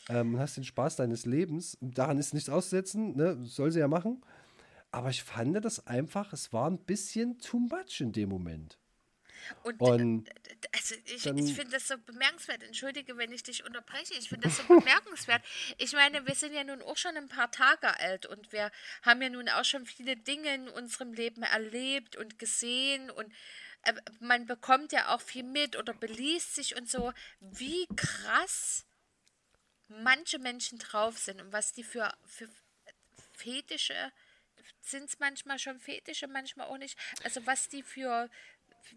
ähm, 0.09 0.35
und 0.35 0.39
hast 0.39 0.57
den 0.57 0.63
Spaß 0.63 0.97
deines 0.97 1.25
Lebens. 1.25 1.77
Daran 1.81 2.17
ist 2.17 2.33
nichts 2.33 2.49
auszusetzen, 2.49 3.15
ne? 3.15 3.37
soll 3.43 3.71
sie 3.71 3.79
ja 3.79 3.87
machen. 3.87 4.21
Aber 4.93 5.09
ich 5.09 5.23
fand 5.23 5.63
das 5.65 5.87
einfach, 5.87 6.33
es 6.33 6.53
war 6.53 6.69
ein 6.69 6.77
bisschen 6.77 7.39
too 7.39 7.57
much 7.57 7.99
in 7.99 8.11
dem 8.11 8.29
Moment. 8.29 8.77
Und, 9.63 9.81
Und 9.81 10.29
also 10.71 10.95
ich, 11.05 11.25
ich 11.25 11.55
finde 11.55 11.71
das 11.71 11.87
so 11.87 11.97
bemerkenswert. 11.97 12.61
Entschuldige, 12.61 13.17
wenn 13.17 13.31
ich 13.31 13.41
dich 13.41 13.65
unterbreche. 13.65 14.13
Ich 14.13 14.29
finde 14.29 14.47
das 14.47 14.57
so 14.57 14.63
bemerkenswert. 14.67 15.43
Ich 15.79 15.93
meine, 15.93 16.25
wir 16.27 16.35
sind 16.35 16.53
ja 16.53 16.63
nun 16.63 16.81
auch 16.83 16.95
schon 16.95 17.17
ein 17.17 17.27
paar 17.27 17.51
Tage 17.51 17.99
alt 17.99 18.27
und 18.27 18.51
wir 18.51 18.71
haben 19.01 19.21
ja 19.21 19.29
nun 19.29 19.49
auch 19.49 19.65
schon 19.65 19.87
viele 19.87 20.15
Dinge 20.15 20.53
in 20.53 20.69
unserem 20.69 21.11
Leben 21.11 21.41
erlebt 21.41 22.15
und 22.15 22.37
gesehen 22.37 23.09
und 23.09 23.33
äh, 23.81 23.93
man 24.19 24.45
bekommt 24.45 24.91
ja 24.91 25.13
auch 25.13 25.21
viel 25.21 25.43
mit 25.43 25.75
oder 25.75 25.93
beliest 25.95 26.53
sich 26.53 26.75
und 26.75 26.87
so, 26.87 27.11
wie 27.39 27.87
krass 27.95 28.85
manche 29.87 30.37
Menschen 30.37 30.77
drauf 30.77 31.17
sind 31.17 31.41
und 31.41 31.51
was 31.51 31.73
die 31.73 31.83
für, 31.83 32.13
für 32.25 32.47
Fetische, 33.33 34.11
sind 34.81 35.05
es 35.05 35.19
manchmal 35.19 35.59
schon 35.59 35.79
Fetische, 35.79 36.27
manchmal 36.27 36.67
auch 36.67 36.77
nicht, 36.77 36.97
also 37.23 37.45
was 37.45 37.69
die 37.69 37.83
für, 37.83 38.29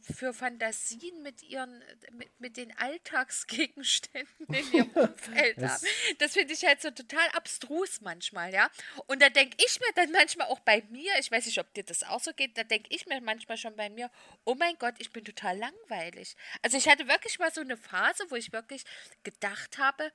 für 0.01 0.33
Fantasien 0.35 1.23
mit 1.23 1.43
ihren, 1.43 1.83
mit, 2.13 2.29
mit 2.41 2.57
den 2.57 2.77
Alltagsgegenständen 2.77 4.47
in 4.55 4.73
ihrem 4.73 4.91
Umfeld 4.95 5.59
haben. 5.59 5.87
Das 6.19 6.33
finde 6.33 6.53
ich 6.55 6.65
halt 6.65 6.83
so 6.83 6.91
total 6.91 7.29
abstrus 7.31 8.01
manchmal, 8.01 8.53
ja. 8.53 8.71
Und 9.07 9.23
da 9.23 9.29
denke 9.29 9.57
ich 9.65 9.81
mir 9.81 9.93
dann 9.95 10.11
manchmal 10.13 10.49
auch 10.49 10.61
bei 10.61 10.83
mir, 10.91 11.13
ich 11.19 11.31
weiß 11.31 11.47
nicht, 11.47 11.59
ob 11.59 11.73
dir 11.75 11.85
das 11.85 12.03
auch 12.03 12.21
so 12.21 12.33
geht, 12.33 12.57
da 12.59 12.65
denke 12.65 12.89
ich 12.95 13.07
mir 13.07 13.21
manchmal 13.21 13.57
schon 13.57 13.77
bei 13.77 13.91
mir, 13.91 14.11
oh 14.45 14.55
mein 14.55 14.77
Gott, 14.79 14.95
ich 14.99 15.13
bin 15.13 15.25
total 15.25 15.57
langweilig. 15.57 16.37
Also 16.63 16.77
ich 16.77 16.89
hatte 16.89 17.09
wirklich 17.09 17.39
mal 17.39 17.53
so 17.53 17.61
eine 17.61 17.77
Phase, 17.77 18.25
wo 18.29 18.37
ich 18.37 18.53
wirklich 18.53 18.85
gedacht 19.23 19.79
habe, 19.79 20.13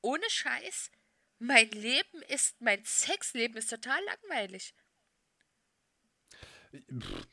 ohne 0.00 0.28
Scheiß, 0.28 0.90
mein 1.38 1.70
Leben 1.70 2.22
ist, 2.28 2.60
mein 2.60 2.84
Sexleben 2.84 3.56
ist 3.56 3.70
total 3.70 4.00
langweilig. 4.04 4.74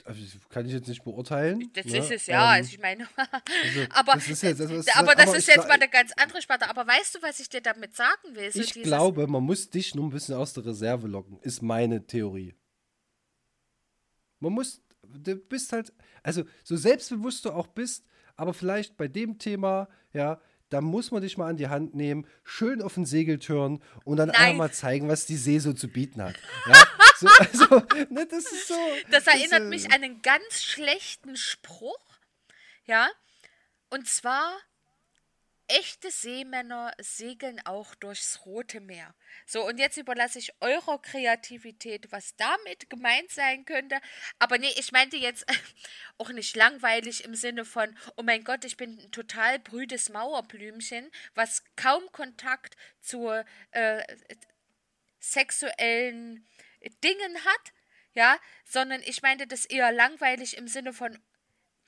also, 0.06 0.22
kann 0.50 0.66
ich 0.66 0.72
jetzt 0.72 0.88
nicht 0.88 1.04
beurteilen. 1.04 1.70
Das 1.74 1.86
ne? 1.86 1.98
ist 1.98 2.12
es, 2.12 2.28
ja. 2.28 2.42
Ähm, 2.56 2.62
also 2.62 2.70
ich 2.74 2.80
meine, 2.80 3.08
aber 3.90 4.14
das 4.14 4.30
ist 4.30 4.44
jetzt- 4.44 4.60
das 4.62 4.72
ist- 4.72 4.96
aber 4.96 5.14
das 5.16 5.28
aber 5.28 5.38
ist 5.38 5.48
jetzt 5.48 5.68
mal 5.68 5.72
eine 5.74 5.90
ganz 5.90 6.12
andere 6.16 6.42
Sparte. 6.42 6.70
Aber 6.70 6.88
weißt 6.88 7.16
du, 7.16 7.22
was 7.22 7.40
ich 7.40 7.50
dir 7.50 7.62
damit 7.62 7.96
sagen 7.96 8.36
will? 8.36 8.52
So 8.52 8.62
ich 8.62 8.72
dieses- 8.72 8.88
glaube, 8.88 9.28
man 9.28 9.44
muss 9.44 9.70
dich 9.70 9.94
nur 9.94 10.06
ein 10.06 10.12
bisschen 10.12 10.36
aus 10.36 10.54
der 10.54 10.66
Reserve 10.66 11.08
locken, 11.08 11.38
ist 11.42 11.62
meine 11.62 12.06
Theorie. 12.08 12.56
Man 14.40 14.54
muss, 14.54 14.82
du 15.04 15.36
bist 15.36 15.72
halt, 15.74 15.92
also 16.24 16.44
so 16.64 16.78
selbstbewusst 16.78 17.44
du 17.46 17.52
auch 17.52 17.68
bist, 17.68 18.06
aber 18.38 18.54
vielleicht 18.54 18.96
bei 18.96 19.08
dem 19.08 19.38
Thema, 19.38 19.90
ja, 20.14 20.40
da 20.70 20.82
muss 20.82 21.12
man 21.12 21.22
dich 21.22 21.38
mal 21.38 21.50
an 21.50 21.58
die 21.58 21.68
Hand 21.68 21.96
nehmen, 21.96 22.28
schön 22.44 22.82
auf 22.82 22.96
den 22.96 23.06
Segel 23.06 23.40
turnen 23.40 23.82
und 24.04 24.18
dann 24.18 24.30
Nein. 24.30 24.38
einfach 24.38 24.58
mal 24.58 24.72
zeigen, 24.72 25.08
was 25.08 25.26
die 25.26 25.38
See 25.38 25.60
so 25.60 25.74
zu 25.74 25.88
bieten 25.88 26.22
hat. 26.22 26.36
Ja? 26.68 26.84
so, 27.18 27.28
also, 27.28 27.86
ne, 28.10 28.28
das 28.30 28.52
ist 28.52 28.68
so. 28.68 28.78
Das 29.10 29.28
erinnert 29.28 29.62
äh, 29.62 29.66
mich 29.66 29.86
an 29.86 30.04
einen 30.04 30.22
ganz 30.22 30.64
schlechten 30.64 31.38
Spruch. 31.38 32.00
Ja. 32.86 33.08
Und 33.90 34.08
zwar, 34.08 34.52
echte 35.68 36.12
Seemänner 36.12 36.94
segeln 37.00 37.60
auch 37.66 37.96
durchs 37.96 38.46
Rote 38.46 38.80
Meer. 38.80 39.16
So, 39.46 39.66
und 39.66 39.78
jetzt 39.78 39.98
überlasse 39.98 40.40
ich 40.40 40.54
eurer 40.62 41.02
Kreativität, 41.02 42.12
was 42.12 42.36
damit 42.36 42.90
gemeint 42.90 43.32
sein 43.32 43.66
könnte. 43.66 44.00
Aber 44.40 44.58
nee, 44.58 44.72
ich 44.78 44.92
meinte 44.92 45.18
jetzt 45.18 45.46
auch 46.18 46.30
nicht 46.30 46.56
langweilig 46.56 47.24
im 47.24 47.36
Sinne 47.36 47.66
von, 47.66 47.98
oh 48.16 48.24
mein 48.24 48.44
Gott, 48.44 48.66
ich 48.66 48.78
bin 48.78 48.98
ein 49.00 49.12
total 49.12 49.60
brüdes 49.60 50.10
Mauerblümchen, 50.10 51.12
was 51.34 51.64
kaum 51.76 52.12
Kontakt 52.12 52.76
zu 53.02 53.30
äh, 53.72 54.04
sexuellen 55.20 56.48
Dingen 57.04 57.46
hat, 57.46 57.74
ja, 58.14 58.40
sondern 58.64 59.02
ich 59.02 59.22
meinte 59.22 59.48
das 59.48 59.66
eher 59.66 59.92
langweilig 59.92 60.58
im 60.58 60.68
Sinne 60.68 60.94
von 60.94 61.20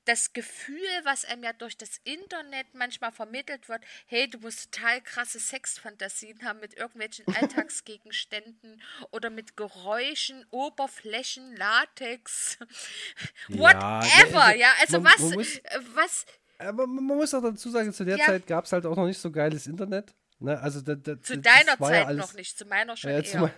das 0.07 0.33
Gefühl, 0.33 0.87
was 1.03 1.25
einem 1.25 1.43
ja 1.43 1.53
durch 1.53 1.77
das 1.77 1.99
Internet 2.03 2.67
manchmal 2.73 3.11
vermittelt 3.11 3.69
wird, 3.69 3.81
hey, 4.07 4.29
du 4.29 4.39
musst 4.39 4.71
total 4.71 5.01
krasse 5.01 5.39
Sexfantasien 5.39 6.43
haben 6.43 6.59
mit 6.59 6.73
irgendwelchen 6.75 7.25
Alltagsgegenständen 7.35 8.81
oder 9.11 9.29
mit 9.29 9.57
Geräuschen, 9.57 10.45
Oberflächen, 10.51 11.55
Latex, 11.55 12.57
Ja, 13.49 13.57
whatever, 13.59 14.43
also, 14.45 14.59
ja, 14.59 14.71
also 14.81 14.99
man- 14.99 15.13
was, 15.13 15.19
man 15.21 15.33
muss- 15.33 15.57
äh, 15.57 15.79
was, 15.93 16.25
Aber 16.59 16.87
man 16.87 17.03
muss 17.03 17.33
auch 17.33 17.41
dazu 17.43 17.69
sagen, 17.69 17.93
zu 17.93 18.03
der 18.05 18.17
Ja. 18.17 18.25
Zeit 18.25 18.47
gab 18.47 18.65
es 18.65 18.71
halt 18.71 18.85
auch 18.85 18.95
noch 18.95 19.05
nicht 19.05 19.19
so 19.19 19.31
geiles 19.31 19.67
Internet. 19.67 20.13
Ne? 20.39 20.59
Also 20.59 20.81
da, 20.81 20.95
da, 20.95 21.21
zu 21.21 21.37
deiner 21.37 21.79
war 21.79 21.91
ja 21.93 21.99
Zeit 21.99 22.07
alles- 22.07 22.21
noch 22.27 22.33
nicht, 22.33 22.57
zu 22.57 22.65
meiner 22.65 22.95
schon 22.97 23.11
Ja, 23.11 23.19
eher. 23.19 23.41
mein- 23.41 23.51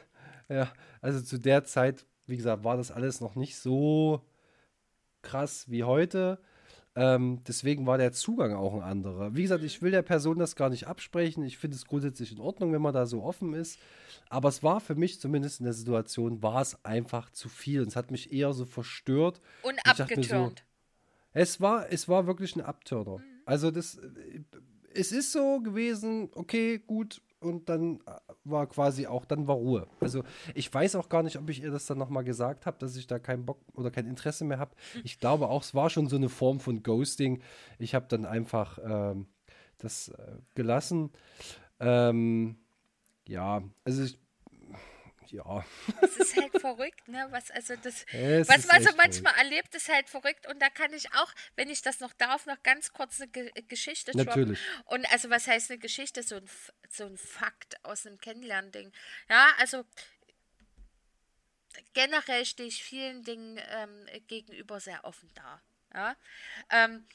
ja, 0.58 0.74
also 1.02 1.22
zu 1.22 1.38
der 1.38 1.64
Zeit, 1.64 2.06
wie 2.26 2.38
gesagt, 2.38 2.64
war 2.64 2.78
das 2.78 2.92
alles 2.92 3.22
noch 3.22 3.36
nicht 3.36 3.58
so 3.58 4.26
krass 5.22 5.70
wie 5.70 5.84
heute. 5.84 6.40
Ähm, 6.96 7.40
deswegen 7.48 7.86
war 7.86 7.98
der 7.98 8.12
Zugang 8.12 8.54
auch 8.54 8.74
ein 8.74 8.82
anderer. 8.82 9.36
Wie 9.36 9.44
gesagt, 9.44 9.64
ich 9.64 9.82
will 9.82 9.92
der 9.92 10.02
Person 10.02 10.40
das 10.40 10.56
gar 10.56 10.70
nicht 10.70 10.88
absprechen. 10.88 11.44
Ich 11.44 11.58
finde 11.58 11.78
es 11.78 11.86
grundsätzlich 11.86 12.32
in 12.32 12.40
Ordnung, 12.40 12.74
wenn 12.74 12.82
man 12.82 12.94
da 12.94 13.06
so 13.06 13.24
offen 13.24 13.54
ist. 13.54 13.80
Aber 14.30 14.50
es 14.50 14.64
war 14.64 14.82
für 14.82 14.96
mich 14.96 15.20
zumindest 15.20 15.60
in 15.60 15.66
der 15.66 15.74
Situation, 15.74 16.42
war 16.42 16.62
es 16.62 16.84
einfach 16.84 17.32
zu 17.32 17.48
viel. 17.48 17.82
Und 17.82 17.90
es 17.90 17.96
hat 17.96 18.12
mich 18.12 18.34
eher 18.34 18.54
so 18.54 18.66
verstört. 18.66 19.40
und 19.64 19.80
dachte 19.86 20.16
mir 20.18 20.24
so. 20.24 20.52
Es 21.32 21.62
war, 21.62 21.92
es 21.92 22.10
war 22.10 22.28
wirklich 22.28 22.56
ein 22.56 22.62
Abturner. 22.62 23.22
Also 23.46 23.72
das, 23.72 23.96
äh, 23.96 24.42
es 24.94 25.12
ist 25.12 25.32
so 25.32 25.60
gewesen, 25.62 26.30
okay, 26.34 26.80
gut, 26.80 27.22
und 27.40 27.70
dann 27.70 28.00
äh, 28.06 28.12
war 28.44 28.68
quasi 28.68 29.08
auch, 29.08 29.26
dann 29.26 29.48
war 29.48 29.56
Ruhe. 29.56 29.88
Also 30.00 30.24
ich 30.56 30.74
weiß 30.74 30.96
auch 30.96 31.10
gar 31.10 31.24
nicht, 31.24 31.38
ob 31.38 31.50
ich 31.50 31.62
ihr 31.62 31.72
das 31.72 31.86
dann 31.86 31.98
nochmal 31.98 32.24
gesagt 32.24 32.66
habe, 32.66 32.78
dass 32.80 32.96
ich 32.96 33.08
da 33.08 33.20
keinen 33.20 33.46
Bock 33.46 33.60
oder 33.74 33.92
kein 33.92 34.08
Interesse 34.08 34.46
mehr 34.46 34.60
habe. 34.60 34.76
Ich 35.04 35.20
glaube 35.20 35.48
auch, 35.48 35.64
es 35.64 35.74
war 35.74 35.90
schon 35.90 36.08
so 36.08 36.16
eine 36.16 36.30
Form 36.30 36.60
von 36.60 36.84
Ghosting. 36.84 37.42
Ich 37.78 37.96
habe 37.96 38.08
dann 38.10 38.26
einfach 38.26 38.80
ähm, 38.84 39.28
das 39.78 40.10
äh, 40.10 40.38
gelassen. 40.56 41.12
Ähm, 41.80 42.58
ja, 43.28 43.62
also 43.84 44.04
ich, 44.04 44.20
ja. 45.32 45.66
Es 46.02 46.18
ist 46.18 46.36
halt 46.36 46.60
verrückt, 46.60 47.08
ne? 47.08 47.28
Was 47.30 47.52
also 47.52 47.76
das, 47.76 48.06
Es 48.12 48.48
was 48.48 48.68
man 48.68 48.84
so 48.84 48.96
manchmal 48.96 49.36
erlebt, 49.38 49.74
ist 49.76 49.90
halt 49.90 50.10
verrückt. 50.10 50.48
Und 50.48 50.62
da 50.62 50.70
kann 50.70 50.94
ich 50.94 51.14
auch, 51.16 51.32
wenn 51.56 51.70
ich 51.70 51.82
das 51.82 52.00
noch 52.00 52.14
darf, 52.14 52.46
noch 52.46 52.62
ganz 52.64 52.94
kurz 52.94 53.22
eine 53.22 53.30
Ge 53.30 53.52
Geschichte 53.68 54.12
droppen. 54.12 54.28
Natürlich. 54.28 54.60
Und 54.86 55.12
also 55.12 55.30
was 55.30 55.48
heißt 55.48 55.72
eine 55.72 55.80
Geschichte? 55.80 56.24
So 56.24 56.36
ein, 56.36 56.50
so 56.90 57.06
ein 57.06 57.18
Fakt 57.18 57.84
aus 57.84 58.06
einem 58.06 58.20
Kennenlernding. 58.20 58.92
Ja, 59.30 59.48
also 59.58 59.86
generell 61.94 62.46
stehe 62.46 62.70
ich 62.70 62.84
vielen 62.84 63.24
Dingen 63.24 63.60
ähm, 63.70 64.06
gegenüber 64.28 64.80
sehr 64.80 65.06
offen 65.06 65.30
da. 65.36 65.62
Ja? 65.94 66.16
Ähm, 66.70 67.06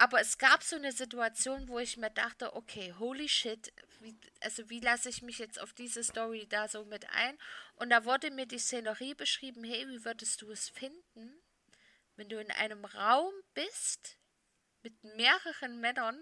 aber 0.00 0.18
es 0.18 0.38
gab 0.38 0.62
so 0.62 0.76
eine 0.76 0.92
Situation, 0.92 1.68
wo 1.68 1.78
ich 1.78 1.98
mir 1.98 2.08
dachte, 2.08 2.56
okay, 2.56 2.94
holy 2.98 3.28
shit, 3.28 3.70
wie, 4.00 4.16
also 4.40 4.70
wie 4.70 4.80
lasse 4.80 5.10
ich 5.10 5.20
mich 5.20 5.38
jetzt 5.38 5.60
auf 5.60 5.74
diese 5.74 6.02
Story 6.02 6.46
da 6.48 6.68
so 6.68 6.86
mit 6.86 7.06
ein? 7.10 7.36
Und 7.74 7.90
da 7.90 8.06
wurde 8.06 8.30
mir 8.30 8.46
die 8.46 8.58
Szenerie 8.58 9.12
beschrieben, 9.12 9.62
hey, 9.62 9.86
wie 9.88 10.02
würdest 10.06 10.40
du 10.40 10.50
es 10.50 10.70
finden, 10.70 11.42
wenn 12.16 12.30
du 12.30 12.40
in 12.40 12.50
einem 12.50 12.86
Raum 12.86 13.30
bist 13.52 14.16
mit 14.82 15.04
mehreren 15.04 15.80
Männern 15.80 16.18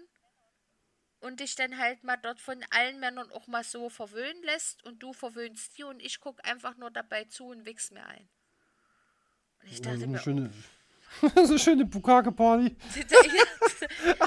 und 1.21 1.39
dich 1.39 1.55
dann 1.55 1.77
halt 1.77 2.03
mal 2.03 2.17
dort 2.17 2.41
von 2.41 2.61
allen 2.71 2.99
Männern 2.99 3.31
auch 3.31 3.47
mal 3.47 3.63
so 3.63 3.89
verwöhnen 3.89 4.43
lässt 4.43 4.83
und 4.83 4.99
du 4.99 5.13
verwöhnst 5.13 5.77
die 5.77 5.85
und 5.85 6.01
ich 6.01 6.19
gucke 6.19 6.43
einfach 6.43 6.75
nur 6.75 6.91
dabei 6.91 7.23
zu 7.23 7.45
und 7.45 7.65
wichs 7.65 7.91
mir 7.91 8.05
ein. 8.05 8.29
Und 9.61 9.71
ich 9.71 9.81
dachte 9.81 10.05
mir, 10.05 10.19
schöne, 10.19 10.51
so 11.43 11.57
schöne 11.57 11.85
Bukake-Party. 11.85 12.75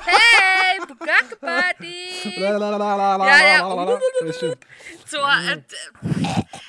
hey, 0.04 0.78
Bugatti 0.86 1.36
Party! 1.36 2.38
Ja, 3.28 3.38
ja. 3.46 3.98
So, 5.06 5.18
äh, 5.18 5.54
äh, 5.54 5.62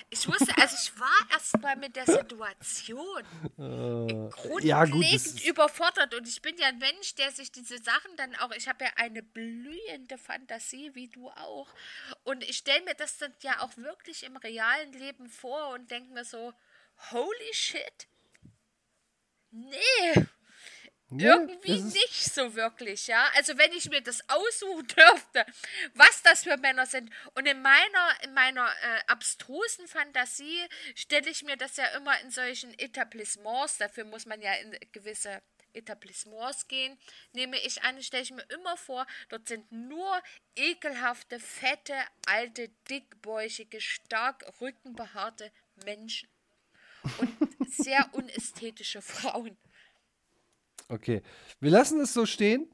ich 0.10 0.28
wusste, 0.28 0.54
also 0.62 0.78
ich 0.82 1.00
war 1.00 1.32
erst 1.32 1.60
mal 1.60 1.76
mit 1.76 1.96
der 1.96 2.06
Situation 2.06 3.24
grundlegend 3.58 4.64
ja, 4.64 4.86
gut, 4.86 5.46
überfordert 5.46 6.14
und 6.14 6.28
ich 6.28 6.42
bin 6.42 6.56
ja 6.58 6.68
ein 6.68 6.78
Mensch, 6.78 7.16
der 7.16 7.32
sich 7.32 7.52
diese 7.52 7.78
Sachen 7.80 8.16
dann 8.18 8.36
auch, 8.36 8.52
ich 8.52 8.68
habe 8.68 8.86
ja 8.86 8.92
eine 8.98 9.24
blühende 9.24 10.18
Fantasie, 10.18 10.92
wie 10.94 11.08
du 11.08 11.30
auch, 11.30 11.68
und 12.24 12.44
ich 12.44 12.58
stelle 12.58 12.84
mir 12.84 12.96
das 12.96 13.18
dann 13.18 13.34
ja 13.42 13.60
auch 13.62 13.76
wirklich 13.78 14.24
im 14.24 14.38
realen 14.38 14.94
Leben 14.94 15.28
vor 15.28 15.70
und 15.74 15.90
denke 15.90 16.14
mir 16.14 16.26
so, 16.26 16.54
holy 17.12 17.54
shit, 17.54 18.08
nee, 19.54 20.26
Nee, 21.16 21.26
irgendwie 21.26 21.80
nicht 21.80 22.34
so 22.34 22.56
wirklich, 22.56 23.06
ja. 23.06 23.30
Also 23.36 23.56
wenn 23.60 23.72
ich 23.74 23.88
mir 23.88 24.02
das 24.02 24.28
aussuchen 24.30 24.88
dürfte, 24.88 25.46
was 25.94 26.24
das 26.24 26.44
für 26.44 26.58
Männer 26.58 26.88
sind. 26.88 27.12
Und 27.36 27.46
in 27.46 27.62
meiner, 27.62 28.24
in 28.24 28.34
meiner 28.34 28.68
äh, 28.68 29.02
abstrusen 29.06 29.88
Fantasie 29.88 30.68
stelle 30.96 31.30
ich 31.30 31.44
mir 31.44 31.56
das 31.56 31.78
ja 31.78 31.86
immer 31.98 32.20
in 32.22 32.32
solchen 32.32 32.78
Etablissements, 32.80 33.78
dafür 33.78 34.06
muss 34.06 34.26
man 34.26 34.42
ja 34.42 34.54
in 34.56 34.76
gewisse 34.92 35.44
Etablissements 35.74 36.68
gehen, 36.68 36.98
nehme 37.34 37.60
ich 37.60 37.84
an, 37.84 38.02
stelle 38.02 38.24
ich 38.24 38.32
mir 38.32 38.46
immer 38.50 38.76
vor, 38.76 39.06
dort 39.30 39.48
sind 39.48 39.72
nur 39.72 40.20
ekelhafte, 40.56 41.40
fette, 41.40 41.96
alte, 42.26 42.70
dickbäuchige, 42.90 43.82
stark 43.82 44.46
rückenbehaarte 44.62 45.52
Menschen. 45.86 46.33
Und 47.20 47.72
sehr 47.72 48.06
unästhetische 48.14 49.02
Frauen. 49.02 49.58
Okay. 50.90 51.22
Wir 51.60 51.72
lassen 51.72 52.00
es 52.02 52.14
so 52.14 52.26
stehen. 52.26 52.70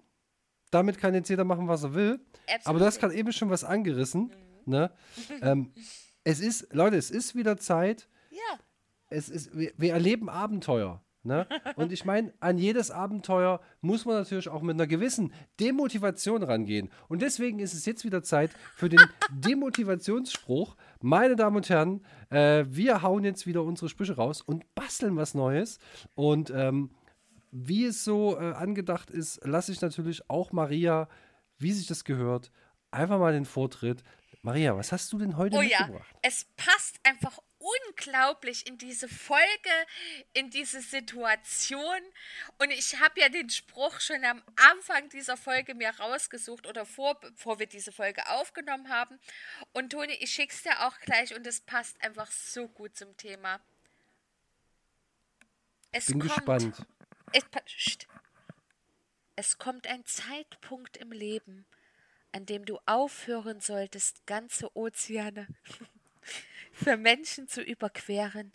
Damit 0.72 1.00
kann 1.00 1.14
jetzt 1.14 1.30
jeder 1.30 1.46
machen, 1.46 1.68
was 1.68 1.84
er 1.84 1.94
will. 1.94 2.20
Absolut. 2.42 2.68
Aber 2.68 2.80
du 2.80 2.86
hast 2.86 3.00
gerade 3.00 3.16
eben 3.16 3.32
schon 3.32 3.50
was 3.50 3.64
angerissen. 3.64 4.32
Ne? 4.66 4.92
ähm, 5.42 5.74
es 6.24 6.40
ist, 6.40 6.74
Leute, 6.74 6.98
es 6.98 7.10
ist 7.12 7.36
wieder 7.36 7.58
Zeit. 7.58 8.08
Ja. 8.30 8.60
Es 9.10 9.30
ist, 9.30 9.58
wir, 9.58 9.74
wir 9.78 9.94
erleben 9.94 10.30
Abenteuer. 10.30 11.04
Ne? 11.24 11.46
Und 11.76 11.92
ich 11.92 12.06
meine, 12.06 12.34
an 12.40 12.58
jedes 12.58 12.92
Abenteuer 12.92 13.60
muss 13.82 14.06
man 14.06 14.16
natürlich 14.16 14.48
auch 14.48 14.62
mit 14.62 14.76
einer 14.76 14.88
gewissen 14.88 15.34
Demotivation 15.60 16.44
rangehen. 16.44 16.90
Und 17.10 17.22
deswegen 17.22 17.60
ist 17.60 17.74
es 17.74 17.86
jetzt 17.86 18.06
wieder 18.06 18.24
Zeit 18.24 18.52
für 18.76 18.88
den 18.88 19.02
Demotivationsspruch. 19.32 20.76
Meine 21.02 21.36
Damen 21.36 21.58
und 21.58 21.70
Herren, 21.70 22.06
äh, 22.30 22.66
wir 22.70 23.02
hauen 23.02 23.24
jetzt 23.24 23.48
wieder 23.48 23.64
unsere 23.64 23.90
Sprüche 23.90 24.16
raus 24.16 24.42
und 24.42 24.74
basteln 24.76 25.16
was 25.18 25.34
Neues. 25.34 25.80
Und 26.16 26.52
ähm, 26.56 26.92
wie 27.52 27.86
es 27.86 28.04
so 28.04 28.38
äh, 28.40 28.54
angedacht 28.54 29.10
ist, 29.10 29.46
lasse 29.46 29.72
ich 29.72 29.82
natürlich 29.82 30.30
auch 30.30 30.52
Maria, 30.52 31.10
wie 31.58 31.72
sich 31.74 31.88
das 31.88 32.04
gehört, 32.04 32.52
einfach 32.92 33.20
mal 33.20 33.34
den 33.34 33.46
Vortritt. 33.46 34.04
Maria, 34.42 34.78
was 34.78 34.92
hast 34.94 35.12
du 35.12 35.18
denn 35.18 35.36
heute 35.36 35.58
Oh 35.58 35.62
ja, 35.62 35.80
mitgebracht? 35.80 36.16
es 36.22 36.46
passt 36.56 37.00
einfach 37.04 37.40
unglaublich 37.88 38.68
in 38.68 38.78
diese 38.78 39.08
Folge, 39.08 39.70
in 40.34 40.50
diese 40.50 40.82
Situation. 40.82 42.02
Und 42.58 42.72
ich 42.72 43.00
habe 43.00 43.20
ja 43.20 43.30
den 43.30 43.50
Spruch 43.50 44.00
schon 44.00 44.24
am 44.26 44.42
Anfang 44.72 45.10
dieser 45.10 45.38
Folge 45.38 45.76
mir 45.76 45.90
rausgesucht 45.90 46.68
oder 46.68 46.86
vor, 46.86 47.20
bevor 47.20 47.60
wir 47.60 47.68
diese 47.68 47.92
Folge 47.92 48.28
aufgenommen 48.30 48.90
haben. 48.90 49.20
Und 49.74 49.92
Toni, 49.92 50.14
ich 50.14 50.32
schick's 50.32 50.64
dir 50.64 50.88
auch 50.88 50.98
gleich 51.00 51.36
und 51.36 51.46
es 51.46 51.62
passt 51.62 52.02
einfach 52.04 52.32
so 52.32 52.68
gut 52.68 52.96
zum 52.96 53.16
Thema. 53.18 53.60
Es 55.92 56.08
Bin 56.08 56.20
kommt, 56.20 56.34
gespannt. 56.34 56.86
Es, 57.34 57.44
es 59.36 59.58
kommt 59.58 59.88
ein 59.88 60.06
Zeitpunkt 60.06 60.98
im 60.98 61.12
Leben, 61.12 61.66
an 62.32 62.46
dem 62.46 62.66
du 62.66 62.80
aufhören 62.86 63.60
solltest, 63.60 64.26
ganze 64.28 64.76
Ozeane 64.76 65.48
für 66.84 66.98
Menschen 66.98 67.48
zu 67.48 67.62
überqueren, 67.62 68.54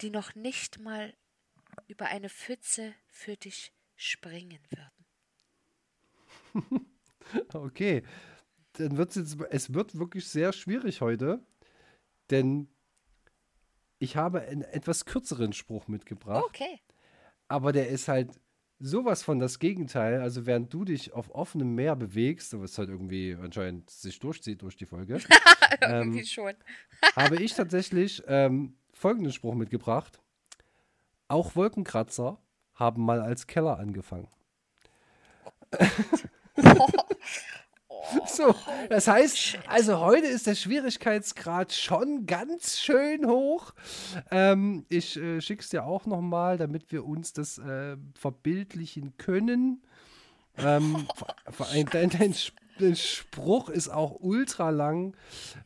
die 0.00 0.10
noch 0.10 0.34
nicht 0.34 0.78
mal 0.80 1.14
über 1.86 2.06
eine 2.06 2.28
Pfütze 2.28 2.94
für 3.06 3.36
dich 3.36 3.72
springen 3.96 4.60
würden. 4.70 4.90
Okay, 7.54 8.02
dann 8.74 8.98
wird 8.98 9.10
es 9.10 9.16
jetzt, 9.16 9.36
es 9.50 9.72
wird 9.72 9.98
wirklich 9.98 10.28
sehr 10.28 10.52
schwierig 10.52 11.00
heute, 11.00 11.42
denn 12.30 12.68
ich 13.98 14.16
habe 14.16 14.42
einen 14.42 14.62
etwas 14.62 15.06
kürzeren 15.06 15.54
Spruch 15.54 15.88
mitgebracht, 15.88 16.44
Okay. 16.44 16.80
aber 17.48 17.72
der 17.72 17.88
ist 17.88 18.08
halt 18.08 18.38
sowas 18.80 19.22
von 19.22 19.38
das 19.38 19.58
Gegenteil. 19.58 20.20
Also 20.20 20.46
während 20.46 20.72
du 20.72 20.84
dich 20.84 21.12
auf 21.12 21.30
offenem 21.34 21.74
Meer 21.74 21.96
bewegst, 21.96 22.58
was 22.60 22.78
halt 22.78 22.88
irgendwie 22.88 23.36
anscheinend 23.40 23.90
sich 23.90 24.18
durchzieht 24.18 24.62
durch 24.62 24.76
die 24.76 24.86
Folge, 24.86 25.18
Irgendwie 25.80 26.24
schon. 26.24 26.54
habe 27.16 27.36
ich 27.36 27.54
tatsächlich 27.54 28.22
ähm, 28.26 28.74
folgenden 28.92 29.32
Spruch 29.32 29.54
mitgebracht. 29.54 30.20
Auch 31.28 31.56
Wolkenkratzer 31.56 32.38
haben 32.74 33.04
mal 33.04 33.20
als 33.20 33.46
Keller 33.46 33.78
angefangen. 33.78 34.28
So, 38.26 38.54
das 38.88 39.08
heißt, 39.08 39.58
also 39.66 40.00
heute 40.00 40.26
ist 40.26 40.46
der 40.46 40.54
Schwierigkeitsgrad 40.54 41.72
schon 41.72 42.26
ganz 42.26 42.80
schön 42.80 43.26
hoch. 43.26 43.72
Ähm, 44.30 44.84
ich 44.88 45.16
äh, 45.16 45.40
schick's 45.40 45.68
dir 45.68 45.84
auch 45.84 46.06
nochmal, 46.06 46.58
damit 46.58 46.90
wir 46.92 47.04
uns 47.04 47.32
das 47.32 47.58
äh, 47.58 47.96
verbildlichen 48.14 49.16
können. 49.16 49.82
Ähm, 50.56 51.06
dein, 51.92 52.10
dein, 52.10 52.34
dein 52.78 52.96
Spruch 52.96 53.68
ist 53.68 53.88
auch 53.88 54.16
ultra 54.20 54.70
lang, 54.70 55.16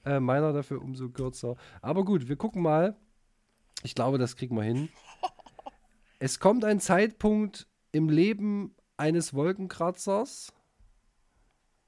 äh, 0.05 0.21
meiner 0.21 0.53
dafür 0.53 0.83
umso 0.83 1.09
kürzer. 1.11 1.57
Aber 1.83 2.05
gut, 2.05 2.29
wir 2.29 2.37
gucken 2.37 2.63
mal. 2.63 2.97
Ich 3.83 3.95
glaube, 3.95 4.19
das 4.19 4.37
kriegen 4.37 4.57
wir 4.57 4.65
hin. 4.65 4.89
Es 6.19 6.41
kommt 6.41 6.65
ein 6.65 6.81
Zeitpunkt 6.81 7.69
im 7.93 8.09
Leben 8.09 8.75
eines 8.97 9.35
Wolkenkratzers. 9.35 10.53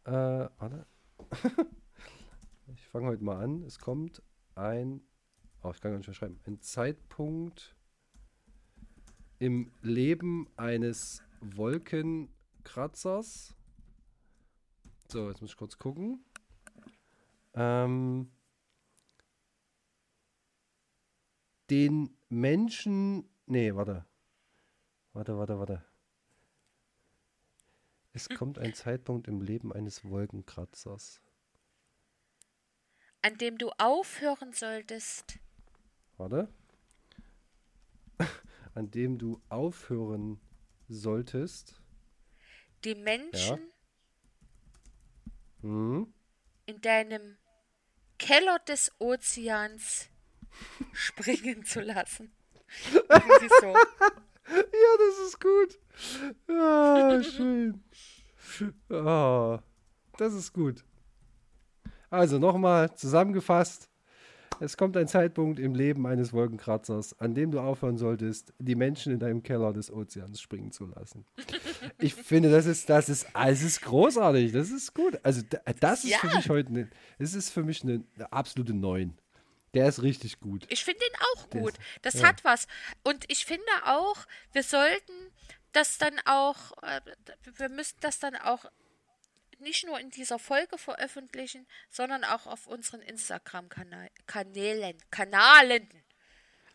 Äh, 0.05 0.49
warte. 0.59 0.87
ich 2.75 2.89
fange 2.89 3.09
heute 3.09 3.23
mal 3.23 3.43
an. 3.43 3.63
Es 3.65 3.79
kommt 3.79 4.23
ein. 4.55 5.03
Oh, 5.63 5.71
ich 5.75 5.81
kann 5.81 5.93
gar 5.93 5.99
nicht 5.99 6.07
mehr 6.07 6.15
schreiben. 6.15 6.41
Ein 6.47 6.61
Zeitpunkt 6.61 7.77
im 9.39 9.71
Leben 9.83 10.49
eines 10.57 11.23
Wolkenkratzers. 11.41 13.55
So, 15.09 15.29
jetzt 15.29 15.41
muss 15.41 15.51
ich 15.51 15.57
kurz 15.57 15.79
gucken. 15.79 16.25
Ähm, 17.55 18.31
den 21.69 22.17
Menschen. 22.29 23.29
Nee, 23.47 23.75
warte. 23.75 24.07
Warte, 25.13 25.37
warte, 25.37 25.59
warte. 25.59 25.90
Es 28.13 28.29
kommt 28.29 28.59
ein 28.59 28.75
Zeitpunkt 28.75 29.29
im 29.29 29.41
Leben 29.41 29.73
eines 29.73 30.05
Wolkenkratzers. 30.05 31.21
An 33.23 33.37
dem 33.39 33.59
du 33.59 33.71
aufhören 33.79 34.53
solltest, 34.53 35.39
Warte. 36.17 36.49
An 38.75 38.91
dem 38.91 39.19
du 39.19 39.41
aufhören 39.49 40.41
solltest. 40.89 41.81
die 42.85 42.95
Menschen 42.95 43.73
Hm? 45.63 46.13
in 46.67 46.81
deinem 46.81 47.37
Keller 48.19 48.59
des 48.61 48.91
Ozeans 48.99 50.09
springen 50.93 51.65
zu 51.65 51.81
lassen. 51.81 52.33
Irgendwie 52.93 53.49
so. 53.61 53.75
Ja, 54.51 54.97
das 54.99 55.27
ist 55.29 55.41
gut. 55.41 55.79
Ja, 56.49 57.23
schön. 57.23 57.83
Ah, 58.91 59.61
das 60.19 60.35
ist 60.35 60.53
gut. 60.53 60.85
Also 62.11 62.39
nochmal 62.39 62.93
zusammengefasst. 62.95 63.89
Es 64.63 64.77
kommt 64.77 64.95
ein 64.99 65.09
Zeitpunkt 65.09 65.59
im 65.59 65.75
Leben 65.75 66.07
eines 66.07 66.35
Wolkenkratzers, 66.35 67.19
an 67.19 67.35
dem 67.35 67.51
du 67.51 67.61
aufhören 67.61 67.97
solltest, 67.97 68.53
die 68.59 68.75
Menschen 68.75 69.11
in 69.13 69.19
deinem 69.19 69.43
Keller 69.43 69.73
des 69.73 69.91
Ozeans 69.91 70.39
springen 70.41 70.71
zu 70.71 70.85
lassen. 70.87 71.25
Ich 71.99 72.15
finde, 72.15 72.51
das 72.51 72.67
ist, 72.67 72.91
das 72.91 73.09
ist, 73.09 73.27
das 73.33 73.63
ist 73.63 73.81
großartig. 73.81 74.53
Das 74.53 74.71
ist 74.71 74.93
gut. 74.95 75.19
Also 75.23 75.41
da- 75.49 75.61
das 75.81 76.05
ist 76.05 76.17
für 76.17 76.27
Ja. 76.27 76.35
mich 76.37 76.51
heute, 76.51 76.69
eine, 76.71 76.89
das 77.19 77.33
ist 77.35 77.51
für 77.51 77.63
mich 77.63 77.83
eine, 77.85 78.05
eine 78.17 78.33
absolute 78.33 78.75
Neun. 78.75 79.15
Der 79.75 79.87
ist 79.89 80.03
richtig 80.03 80.41
gut. 80.41 80.67
Ich 80.69 80.85
finde 80.85 81.05
ihn 81.05 81.17
auch 81.37 81.51
gut. 81.51 81.73
ist- 81.75 81.81
Das 82.03 82.15
ja. 82.15 82.29
hat 82.29 82.43
was. 82.45 82.67
Und 83.05 83.25
ich 83.31 83.45
finde 83.47 83.65
auch, 83.85 84.17
wir 84.53 84.63
sollten 84.63 85.13
das 85.73 85.99
dann 85.99 86.19
auch, 86.25 86.73
äh, 86.83 87.01
wir 87.57 87.69
müssen 87.69 87.97
das 88.01 88.19
dann 88.19 88.35
auch 88.37 88.65
nicht 89.61 89.87
nur 89.87 90.01
in 90.01 90.11
dieser 90.11 90.39
Folge 90.39 90.79
veröffentlichen, 90.79 91.67
sondern 91.91 92.25
auch 92.25 92.47
auf 92.47 92.67
unseren 92.67 93.03
Instagram-Kanälen, 93.03 94.97
Kanalen, 95.11 95.89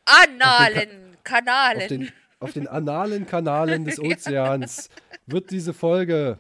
Analen, 0.06 1.16
Auf 1.18 1.24
Kanalen. 1.24 1.88
den, 1.90 2.12
auf 2.40 2.54
den 2.54 2.68
analen 2.68 3.26
Kanalen 3.26 3.86
des 3.86 4.00
Ozeans 4.00 4.90
wird 5.26 5.50
diese 5.52 5.74
Folge 5.74 6.40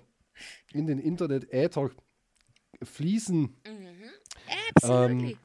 in 0.71 0.85
den 0.87 0.99
Internet-Äther 0.99 1.89
fließen. 2.83 3.55
Absolutely. 4.75 5.31
ähm, 5.31 5.37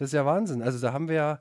Das 0.00 0.08
ist 0.08 0.14
ja 0.14 0.24
Wahnsinn. 0.24 0.62
Also 0.62 0.78
da 0.78 0.94
haben 0.94 1.08
wir 1.08 1.14
ja 1.14 1.40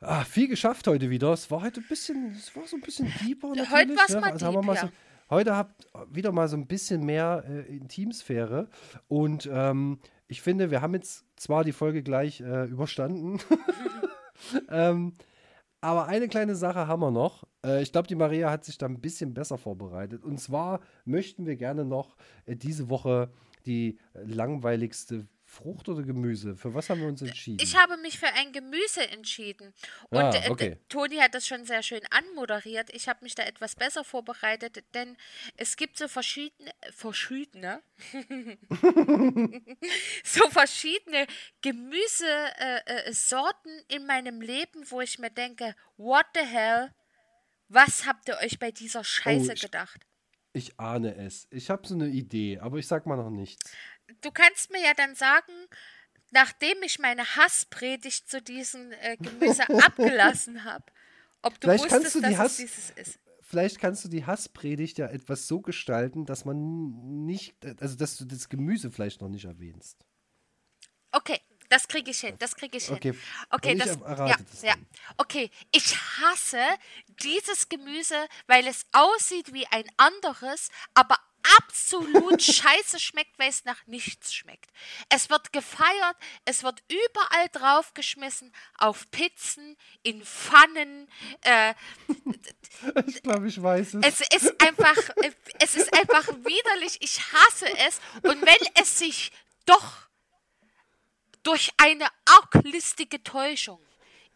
ah, 0.00 0.24
viel 0.24 0.48
geschafft 0.48 0.86
heute 0.86 1.10
wieder. 1.10 1.30
Es 1.34 1.50
war 1.50 1.60
heute 1.60 1.82
ein 1.82 1.86
bisschen, 1.86 2.34
es 2.34 2.56
war 2.56 2.66
so 2.66 2.76
ein 2.76 2.80
bisschen 2.80 3.12
deeper 3.22 3.48
natürlich. 3.48 3.70
Heute 3.70 3.96
war's 3.96 4.08
ne? 4.08 4.20
mal 4.20 4.30
also 4.30 4.50
deep, 4.50 4.64
mal 4.64 4.74
ja. 4.76 4.80
so, 4.80 4.88
Heute 5.28 5.54
habt 5.54 5.86
wieder 6.10 6.32
mal 6.32 6.48
so 6.48 6.56
ein 6.56 6.66
bisschen 6.66 7.04
mehr 7.04 7.44
äh, 7.46 7.76
Intimsphäre. 7.76 8.68
Und 9.08 9.46
ähm, 9.52 9.98
ich 10.26 10.40
finde, 10.40 10.70
wir 10.70 10.80
haben 10.80 10.94
jetzt 10.94 11.26
zwar 11.36 11.62
die 11.62 11.72
Folge 11.72 12.02
gleich 12.02 12.40
äh, 12.40 12.64
überstanden, 12.64 13.40
ähm, 14.70 15.12
aber 15.82 16.06
eine 16.06 16.28
kleine 16.28 16.54
Sache 16.54 16.86
haben 16.86 17.00
wir 17.00 17.10
noch. 17.10 17.44
Äh, 17.62 17.82
ich 17.82 17.92
glaube, 17.92 18.08
die 18.08 18.14
Maria 18.14 18.50
hat 18.50 18.64
sich 18.64 18.78
da 18.78 18.86
ein 18.86 19.02
bisschen 19.02 19.34
besser 19.34 19.58
vorbereitet. 19.58 20.24
Und 20.24 20.40
zwar 20.40 20.80
möchten 21.04 21.44
wir 21.44 21.56
gerne 21.56 21.84
noch 21.84 22.16
äh, 22.46 22.56
diese 22.56 22.88
Woche 22.88 23.30
die 23.66 23.98
äh, 24.14 24.22
langweiligste 24.24 25.26
Frucht 25.50 25.88
oder 25.88 26.02
Gemüse. 26.04 26.54
Für 26.54 26.72
was 26.74 26.88
haben 26.90 27.00
wir 27.00 27.08
uns 27.08 27.22
entschieden? 27.22 27.58
Ich 27.60 27.76
habe 27.76 27.96
mich 27.96 28.20
für 28.20 28.28
ein 28.28 28.52
Gemüse 28.52 29.08
entschieden. 29.10 29.74
Und 30.08 30.18
Ah, 30.18 30.30
äh, 30.32 30.48
okay. 30.48 30.78
Toni 30.88 31.16
hat 31.16 31.34
das 31.34 31.44
schon 31.46 31.64
sehr 31.64 31.82
schön 31.82 32.02
anmoderiert. 32.10 32.88
Ich 32.94 33.08
habe 33.08 33.24
mich 33.24 33.34
da 33.34 33.42
etwas 33.42 33.74
besser 33.74 34.04
vorbereitet, 34.04 34.84
denn 34.94 35.16
es 35.56 35.76
gibt 35.76 35.98
so 35.98 36.06
verschiedene, 36.06 36.70
verschiedene, 36.92 37.82
so 40.24 40.48
verschiedene 40.50 41.26
Gemüsesorten 41.62 43.72
äh, 43.72 43.82
äh, 43.88 43.96
in 43.96 44.06
meinem 44.06 44.40
Leben, 44.40 44.88
wo 44.90 45.00
ich 45.00 45.18
mir 45.18 45.30
denke, 45.30 45.74
what 45.96 46.26
the 46.34 46.46
hell? 46.46 46.92
Was 47.68 48.06
habt 48.06 48.28
ihr 48.28 48.38
euch 48.38 48.58
bei 48.60 48.70
dieser 48.70 49.02
Scheiße 49.04 49.50
Oh, 49.50 49.54
ich- 49.54 49.60
gedacht? 49.62 50.00
Ich 50.52 50.80
ahne 50.80 51.14
es. 51.14 51.46
Ich 51.52 51.70
habe 51.70 51.86
so 51.86 51.94
eine 51.94 52.08
Idee, 52.08 52.58
aber 52.58 52.78
ich 52.78 52.88
sag 52.88 53.06
mal 53.06 53.14
noch 53.14 53.30
nichts. 53.30 53.70
Du 54.20 54.30
kannst 54.30 54.70
mir 54.70 54.82
ja 54.82 54.94
dann 54.94 55.14
sagen, 55.14 55.52
nachdem 56.30 56.82
ich 56.82 56.98
meine 56.98 57.24
Hasspredigt 57.36 58.28
zu 58.30 58.40
diesem 58.42 58.92
äh, 58.92 59.16
Gemüse 59.16 59.62
abgelassen 59.84 60.64
habe, 60.64 60.84
ob 61.42 61.54
du 61.60 61.68
Vielleicht 61.68 61.84
wusstest, 61.90 62.14
du 62.16 62.20
dass 62.20 62.28
die 62.30 62.34
es 62.34 62.38
Hass- 62.40 62.56
dieses 62.56 62.90
ist. 62.90 63.18
Vielleicht 63.42 63.80
kannst 63.80 64.04
du 64.04 64.08
die 64.08 64.24
Hasspredigt 64.24 64.98
ja 64.98 65.06
etwas 65.08 65.48
so 65.48 65.60
gestalten, 65.60 66.24
dass 66.24 66.44
man 66.44 67.24
nicht, 67.26 67.56
also 67.80 67.96
dass 67.96 68.16
du 68.16 68.24
das 68.24 68.48
Gemüse 68.48 68.92
vielleicht 68.92 69.20
noch 69.20 69.28
nicht 69.28 69.46
erwähnst. 69.46 70.06
Okay, 71.10 71.40
das 71.68 71.88
kriege 71.88 72.12
ich 72.12 72.20
hin, 72.20 72.36
das 72.38 72.54
kriege 72.54 72.76
ich 72.78 72.88
Okay, 72.88 73.10
hin. 73.12 73.20
Okay, 73.50 73.74
das, 73.74 73.86
ja, 73.88 74.36
das 74.38 74.62
ja. 74.62 74.74
Okay, 75.16 75.50
ich 75.72 75.96
hasse 75.96 76.62
dieses 77.22 77.68
Gemüse, 77.68 78.14
weil 78.46 78.68
es 78.68 78.86
aussieht 78.92 79.52
wie 79.52 79.66
ein 79.66 79.84
anderes, 79.96 80.68
aber 80.94 81.18
absolut 81.58 82.42
scheiße 82.42 82.98
schmeckt, 83.00 83.38
weil 83.38 83.48
es 83.48 83.64
nach 83.64 83.86
nichts 83.86 84.32
schmeckt. 84.34 84.70
Es 85.08 85.30
wird 85.30 85.52
gefeiert, 85.52 86.16
es 86.44 86.62
wird 86.62 86.82
überall 86.88 87.48
draufgeschmissen, 87.52 88.52
auf 88.78 89.10
Pizzen, 89.10 89.76
in 90.02 90.24
Pfannen, 90.24 91.08
äh, 91.42 91.74
Ich 93.06 93.22
glaube, 93.22 93.48
ich 93.48 93.60
weiß 93.62 93.94
es. 93.94 94.20
es 94.20 94.42
ist 94.42 94.60
einfach, 94.62 94.96
es 95.58 95.76
ist 95.76 95.92
einfach 95.94 96.26
widerlich. 96.28 96.98
Ich 97.00 97.20
hasse 97.32 97.66
es. 97.86 98.00
Und 98.22 98.40
wenn 98.42 98.82
es 98.82 98.98
sich 98.98 99.32
doch 99.66 100.08
durch 101.42 101.70
eine 101.78 102.06
arglistige 102.26 103.22
Täuschung 103.22 103.80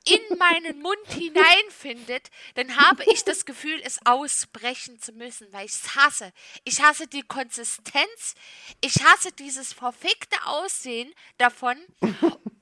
in 0.04 0.38
meinen 0.38 0.80
Mund 0.82 1.06
hineinfindet, 1.08 2.30
dann 2.54 2.76
habe 2.76 3.04
ich 3.10 3.24
das 3.24 3.44
Gefühl, 3.44 3.80
es 3.84 4.04
ausbrechen 4.04 5.00
zu 5.00 5.12
müssen, 5.12 5.50
weil 5.52 5.66
ich 5.66 5.72
es 5.72 5.94
hasse. 5.96 6.32
Ich 6.64 6.82
hasse 6.82 7.06
die 7.06 7.22
Konsistenz, 7.22 8.34
ich 8.80 9.02
hasse 9.02 9.32
dieses 9.32 9.72
verfickte 9.72 10.36
Aussehen 10.44 11.12
davon 11.38 11.76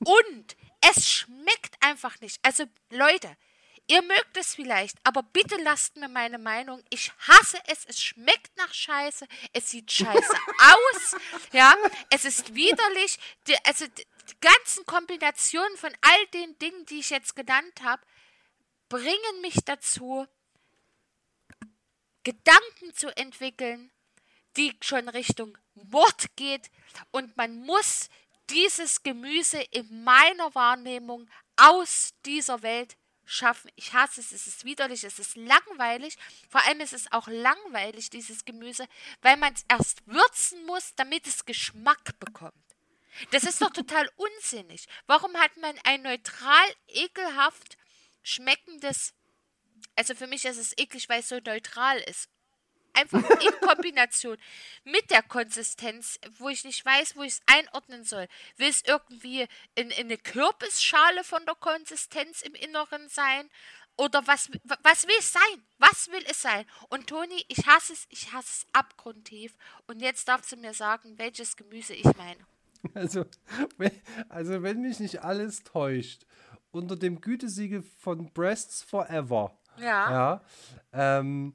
und 0.04 0.56
es 0.94 1.10
schmeckt 1.10 1.76
einfach 1.80 2.20
nicht. 2.20 2.38
Also 2.42 2.64
Leute, 2.90 3.36
ihr 3.88 4.02
mögt 4.02 4.36
es 4.36 4.54
vielleicht, 4.54 4.96
aber 5.04 5.22
bitte 5.22 5.56
lasst 5.62 5.96
mir 5.96 6.08
meine 6.08 6.38
Meinung. 6.38 6.82
Ich 6.90 7.12
hasse 7.28 7.58
es, 7.66 7.84
es 7.86 8.02
schmeckt 8.02 8.56
nach 8.56 8.72
Scheiße, 8.72 9.26
es 9.52 9.70
sieht 9.70 9.90
scheiße 9.90 10.34
aus, 10.58 11.16
ja, 11.52 11.74
es 12.10 12.24
ist 12.24 12.54
widerlich. 12.54 13.18
Die, 13.46 13.56
also 13.64 13.86
die, 14.28 14.40
ganzen 14.40 14.86
Kombinationen 14.86 15.76
von 15.76 15.92
all 16.00 16.26
den 16.28 16.58
Dingen, 16.58 16.86
die 16.86 17.00
ich 17.00 17.10
jetzt 17.10 17.36
genannt 17.36 17.82
habe, 17.82 18.02
bringen 18.88 19.40
mich 19.40 19.56
dazu, 19.64 20.26
Gedanken 22.24 22.94
zu 22.94 23.16
entwickeln, 23.16 23.90
die 24.56 24.76
schon 24.80 25.08
Richtung 25.08 25.58
Mord 25.74 26.36
geht 26.36 26.70
und 27.10 27.36
man 27.36 27.64
muss 27.64 28.08
dieses 28.50 29.02
Gemüse 29.02 29.60
in 29.70 30.04
meiner 30.04 30.54
Wahrnehmung 30.54 31.28
aus 31.56 32.12
dieser 32.24 32.62
Welt 32.62 32.96
schaffen. 33.24 33.70
Ich 33.76 33.92
hasse 33.92 34.20
es, 34.20 34.32
es 34.32 34.46
ist 34.46 34.64
widerlich, 34.64 35.04
es 35.04 35.18
ist 35.18 35.36
langweilig. 35.36 36.16
Vor 36.48 36.62
allem 36.62 36.80
ist 36.80 36.92
es 36.92 37.10
auch 37.12 37.28
langweilig, 37.28 38.10
dieses 38.10 38.44
Gemüse, 38.44 38.86
weil 39.22 39.36
man 39.36 39.54
es 39.54 39.64
erst 39.68 40.06
würzen 40.06 40.64
muss, 40.66 40.94
damit 40.96 41.26
es 41.26 41.44
Geschmack 41.44 42.18
bekommt. 42.18 42.71
Das 43.30 43.44
ist 43.44 43.60
doch 43.60 43.70
total 43.70 44.10
unsinnig. 44.16 44.86
Warum 45.06 45.34
hat 45.36 45.56
man 45.58 45.78
ein 45.84 46.02
neutral, 46.02 46.74
ekelhaft 46.88 47.76
schmeckendes, 48.22 49.14
also 49.96 50.14
für 50.14 50.26
mich 50.26 50.44
ist 50.44 50.58
es 50.58 50.76
eklig, 50.78 51.08
weil 51.08 51.20
es 51.20 51.28
so 51.28 51.38
neutral 51.38 51.98
ist. 51.98 52.28
Einfach 52.94 53.22
in 53.40 53.60
Kombination 53.66 54.36
mit 54.84 55.10
der 55.10 55.22
Konsistenz, 55.22 56.18
wo 56.38 56.50
ich 56.50 56.64
nicht 56.64 56.84
weiß, 56.84 57.16
wo 57.16 57.22
ich 57.22 57.34
es 57.34 57.42
einordnen 57.46 58.04
soll. 58.04 58.28
Will 58.56 58.68
es 58.68 58.82
irgendwie 58.84 59.48
in, 59.74 59.90
in 59.90 60.06
eine 60.06 60.18
Kürbisschale 60.18 61.24
von 61.24 61.44
der 61.46 61.54
Konsistenz 61.54 62.42
im 62.42 62.54
Inneren 62.54 63.08
sein? 63.08 63.50
Oder 63.96 64.26
was, 64.26 64.50
was 64.82 65.06
will 65.06 65.16
es 65.18 65.32
sein? 65.32 65.66
Was 65.78 66.10
will 66.10 66.24
es 66.28 66.42
sein? 66.42 66.66
Und 66.88 67.08
Toni, 67.08 67.44
ich 67.48 67.66
hasse 67.66 67.94
es, 67.94 68.06
ich 68.10 68.32
hasse 68.32 68.48
es 68.48 68.66
abgrundtief. 68.72 69.54
Und 69.86 70.00
jetzt 70.00 70.28
darfst 70.28 70.52
du 70.52 70.56
mir 70.56 70.74
sagen, 70.74 71.18
welches 71.18 71.56
Gemüse 71.56 71.94
ich 71.94 72.04
meine. 72.16 72.46
Also, 72.94 73.24
wenn, 73.78 73.92
also, 74.28 74.62
wenn 74.62 74.82
mich 74.82 74.98
nicht 75.00 75.22
alles 75.22 75.62
täuscht, 75.62 76.26
unter 76.72 76.96
dem 76.96 77.20
Gütesiegel 77.20 77.82
von 78.00 78.32
Breasts 78.32 78.82
Forever, 78.82 79.56
Ja. 79.78 80.10
ja, 80.10 80.42
ähm, 80.92 81.54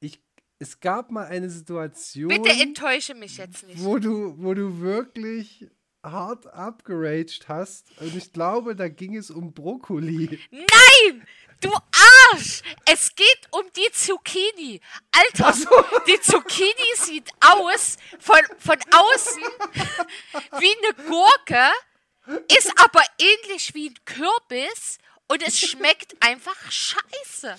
ich, 0.00 0.20
es 0.58 0.80
gab 0.80 1.10
mal 1.10 1.26
eine 1.26 1.48
Situation, 1.50 2.28
Bitte 2.28 2.50
enttäusche 2.50 3.14
mich 3.14 3.36
jetzt 3.36 3.66
nicht. 3.66 3.82
wo 3.84 3.98
du, 3.98 4.34
wo 4.38 4.54
du 4.54 4.80
wirklich 4.80 5.68
hart 6.02 6.46
abgeraged 6.52 7.48
hast. 7.48 7.86
Und 8.00 8.14
ich 8.14 8.32
glaube, 8.32 8.76
da 8.76 8.88
ging 8.88 9.16
es 9.16 9.30
um 9.30 9.52
Brokkoli. 9.54 10.38
Nein! 10.50 11.22
Du 11.64 11.72
Arsch! 11.72 12.60
Es 12.84 13.14
geht 13.14 13.48
um 13.50 13.64
die 13.74 13.90
Zucchini. 13.90 14.82
Alter, 15.12 15.54
die 16.06 16.20
Zucchini 16.20 16.94
sieht 16.96 17.30
aus 17.40 17.96
von, 18.20 18.40
von 18.58 18.76
außen 18.92 19.42
wie 20.58 20.76
eine 20.76 21.08
Gurke, 21.08 21.72
ist 22.54 22.70
aber 22.78 23.00
ähnlich 23.18 23.72
wie 23.72 23.88
ein 23.88 23.98
Kürbis 24.04 24.98
und 25.26 25.42
es 25.42 25.58
schmeckt 25.58 26.14
einfach 26.20 26.70
scheiße. 26.70 27.58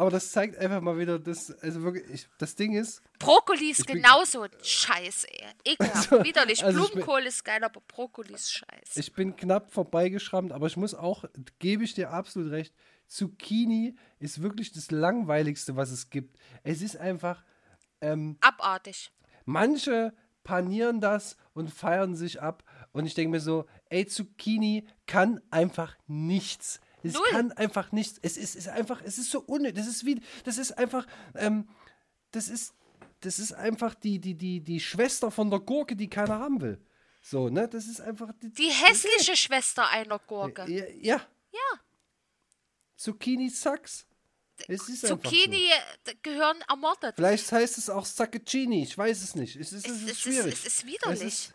Aber 0.00 0.08
das 0.10 0.32
zeigt 0.32 0.56
einfach 0.56 0.80
mal 0.80 0.96
wieder, 0.98 1.18
dass, 1.18 1.50
also 1.60 1.82
wirklich, 1.82 2.04
ich, 2.10 2.28
das 2.38 2.54
Ding 2.54 2.72
ist, 2.74 3.02
Brokkoli 3.18 3.70
ist 3.70 3.86
bin- 3.86 3.96
genauso 3.96 4.46
scheiße, 4.62 5.26
ey. 5.30 5.46
Ekelhaft, 5.74 6.10
Also- 6.12 6.24
widerlich. 6.24 6.64
also 6.64 6.78
ich 6.80 6.86
bin- 6.86 7.02
Blumenkohl 7.02 7.26
ist 7.26 7.44
geil, 7.44 7.62
aber 7.62 7.82
Brokkoli 7.86 8.32
ist 8.32 8.50
scheiße. 8.50 8.98
ich 8.98 9.12
bin 9.12 9.36
knapp 9.36 9.70
vorbeigeschrammt, 9.70 10.52
aber 10.52 10.66
ich 10.68 10.78
muss 10.78 10.94
auch, 10.94 11.24
gebe 11.58 11.84
ich 11.84 11.92
dir 11.92 12.10
absolut 12.12 12.50
recht, 12.50 12.72
Zucchini 13.08 13.94
ist 14.20 14.40
wirklich 14.40 14.72
das 14.72 14.90
Langweiligste, 14.90 15.76
was 15.76 15.90
es 15.90 16.08
gibt. 16.08 16.38
Es 16.62 16.80
ist 16.80 16.96
einfach, 16.96 17.44
ähm, 18.00 18.38
Abartig. 18.40 19.12
manche 19.44 20.14
panieren 20.44 21.00
das 21.02 21.36
und 21.52 21.68
feiern 21.70 22.14
sich 22.16 22.40
ab. 22.40 22.64
Und 22.92 23.04
ich 23.04 23.12
denke 23.14 23.32
mir 23.32 23.40
so, 23.40 23.66
ey, 23.90 24.06
Zucchini 24.06 24.86
kann 25.06 25.42
einfach 25.50 25.94
nichts. 26.06 26.80
Es 27.02 27.14
Null. 27.14 27.22
kann 27.30 27.52
einfach 27.52 27.92
nichts. 27.92 28.18
Es 28.22 28.36
ist, 28.36 28.56
ist 28.56 28.68
einfach, 28.68 29.00
es 29.02 29.18
ist 29.18 29.30
so 29.30 29.40
unnötig. 29.40 29.76
Das 29.76 29.86
ist 29.86 30.04
wie, 30.04 30.20
das 30.44 30.58
ist 30.58 30.72
einfach, 30.76 31.06
ähm, 31.34 31.68
das 32.32 32.48
ist, 32.48 32.74
das 33.20 33.38
ist 33.38 33.52
einfach 33.52 33.94
die, 33.94 34.18
die, 34.18 34.34
die, 34.34 34.60
die 34.60 34.80
Schwester 34.80 35.30
von 35.30 35.50
der 35.50 35.60
Gurke, 35.60 35.96
die 35.96 36.08
keiner 36.08 36.38
haben 36.38 36.60
will. 36.60 36.84
So, 37.22 37.48
ne? 37.48 37.68
Das 37.68 37.86
ist 37.86 38.00
einfach. 38.00 38.32
Die, 38.42 38.50
Die 38.52 38.70
hässliche 38.70 39.36
Schwester 39.36 39.88
einer 39.90 40.18
Gurke. 40.18 40.70
Ja. 40.70 40.84
ja. 41.16 41.26
Ja. 41.52 41.80
Zucchini 42.96 43.50
sucks. 43.50 44.06
Es 44.68 44.88
ist 44.88 45.06
Zucchini 45.06 45.70
so. 46.04 46.10
äh, 46.10 46.14
gehören 46.22 46.58
ermordet. 46.68 47.14
Vielleicht 47.16 47.50
heißt 47.50 47.78
es 47.78 47.88
auch 47.88 48.06
Zacchini, 48.06 48.82
ich 48.82 48.96
weiß 48.96 49.22
es 49.22 49.34
nicht. 49.34 49.56
Es 49.56 49.72
ist, 49.72 49.86
es 49.86 49.92
Es- 49.92 49.96
ist 49.96 50.04
es 50.04 50.10
ist- 50.12 50.20
schwierig. 50.20 50.52
es 50.54 50.66
ist 50.66 50.86
widerlich. 50.86 51.22
Es 51.22 51.32
ist, 51.32 51.54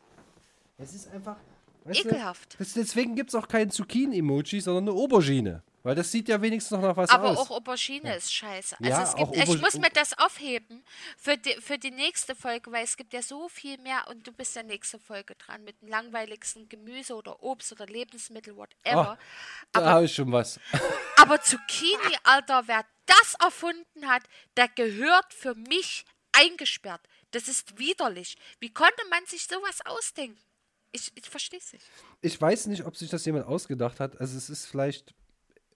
es 0.78 0.94
ist 0.96 1.08
einfach. 1.10 1.38
Weißt 1.86 2.04
du, 2.04 2.10
Ekelhaft. 2.10 2.56
das, 2.60 2.74
deswegen 2.74 3.15
gibt 3.15 3.30
es 3.30 3.36
auch 3.36 3.48
kein 3.48 3.69
Zucchini-Emoji, 3.69 4.60
sondern 4.60 4.89
eine 4.89 5.00
Aubergine. 5.00 5.63
Weil 5.86 5.93
das 5.93 6.12
sieht 6.12 6.28
ja 6.30 6.41
wenigstens 6.41 6.71
noch 6.71 6.82
nach 6.82 6.98
was 6.98 7.12
Aber 7.12 7.30
aus. 7.30 7.38
auch 7.38 7.52
Aubergine 7.52 8.15
ist 8.15 8.34
scheiße. 8.34 8.76
Also 8.80 8.89
Ja, 8.89 9.04
es 9.04 9.15
gibt, 9.15 9.38
ich 9.38 9.62
muss 9.62 9.76
mir 9.76 9.91
das 9.91 10.17
aufheben 10.17 10.84
für 11.15 11.38
die, 11.38 11.54
für 11.62 11.78
die 11.78 11.91
nächste 11.91 12.34
Folge, 12.34 12.71
weil 12.71 12.84
es 12.84 12.98
gibt 12.98 13.13
ja 13.13 13.21
so 13.21 13.50
viel 13.50 13.78
mehr 13.78 14.08
und 14.10 14.26
du 14.26 14.32
bist 14.32 14.56
ja 14.56 14.63
nächste 14.63 14.98
Folge 14.98 15.36
dran 15.36 15.63
mit 15.63 15.80
dem 15.84 15.89
langweiligsten 15.89 16.67
Gemüse 16.69 17.13
oder 17.13 17.43
Obst 17.43 17.71
oder 17.71 17.86
Lebensmittel, 17.86 18.56
whatever. 18.56 19.19
da 19.74 19.80
aber, 19.80 19.86
habe 19.86 20.06
ich 20.06 20.15
schon 20.15 20.32
was. 20.32 20.60
aber 21.17 21.39
Zucchini, 21.43 22.17
Alter, 22.24 22.63
wer 22.65 22.84
das 23.06 23.36
erfunden 23.39 24.08
hat, 24.08 24.24
der 24.58 24.69
gehört 24.69 25.36
für 25.36 25.54
mich 25.54 26.04
eingesperrt. 26.32 27.02
Das 27.30 27.48
ist 27.48 27.78
widerlich. 27.78 28.38
Wie 28.60 28.74
konnte 28.74 29.04
man 29.12 29.24
sich 29.28 29.45
sowas 29.45 29.86
ausdenken? 29.86 30.41
Ich, 30.91 31.12
ich 31.15 31.30
verstehe 31.30 31.60
es 31.60 31.74
nicht. 31.74 31.86
Ich 32.21 32.39
weiß 32.39 32.67
nicht, 32.67 32.86
ob 32.86 32.95
sich 32.95 33.10
das 33.10 33.26
jemand 33.26 33.45
ausgedacht 33.45 34.00
hat. 34.00 34.19
Also 34.19 34.38
es 34.38 34.50
ist 34.50 34.65
vielleicht, 34.65 35.13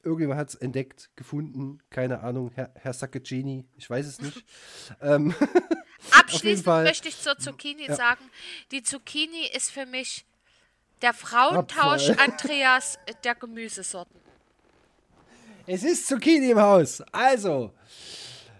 irgendjemand 0.03 0.39
hat 0.39 0.49
es 0.49 0.55
entdeckt, 0.55 1.09
gefunden, 1.15 1.79
keine 1.89 2.21
Ahnung, 2.21 2.51
Herr, 2.53 2.71
Herr 2.75 2.93
Sacchini, 2.93 3.65
ich 3.75 3.89
weiß 3.89 4.05
es 4.05 4.21
nicht. 4.21 4.45
ähm, 5.01 5.33
Abschließend 6.11 6.65
möchte 6.65 7.09
ich 7.09 7.19
zur 7.19 7.37
Zucchini 7.37 7.87
Ja. 7.87 7.95
sagen, 7.95 8.23
die 8.71 8.81
Zucchini 8.83 9.47
ist 9.53 9.71
für 9.71 9.85
mich 9.85 10.25
der 11.01 11.13
Frauentausch. 11.13 12.09
Andreas 12.17 12.97
der 13.23 13.35
Gemüsesorten. 13.35 14.19
Es 15.65 15.83
ist 15.83 16.07
Zucchini 16.07 16.51
im 16.51 16.59
Haus. 16.59 17.01
Also, 17.11 17.73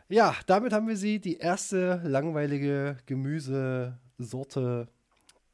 ja, 0.09 0.35
damit 0.45 0.73
haben 0.73 0.87
wir 0.87 0.97
sie, 0.97 1.19
die 1.19 1.37
erste 1.37 2.01
langweilige 2.03 2.97
Gemüsesorte 3.05 4.87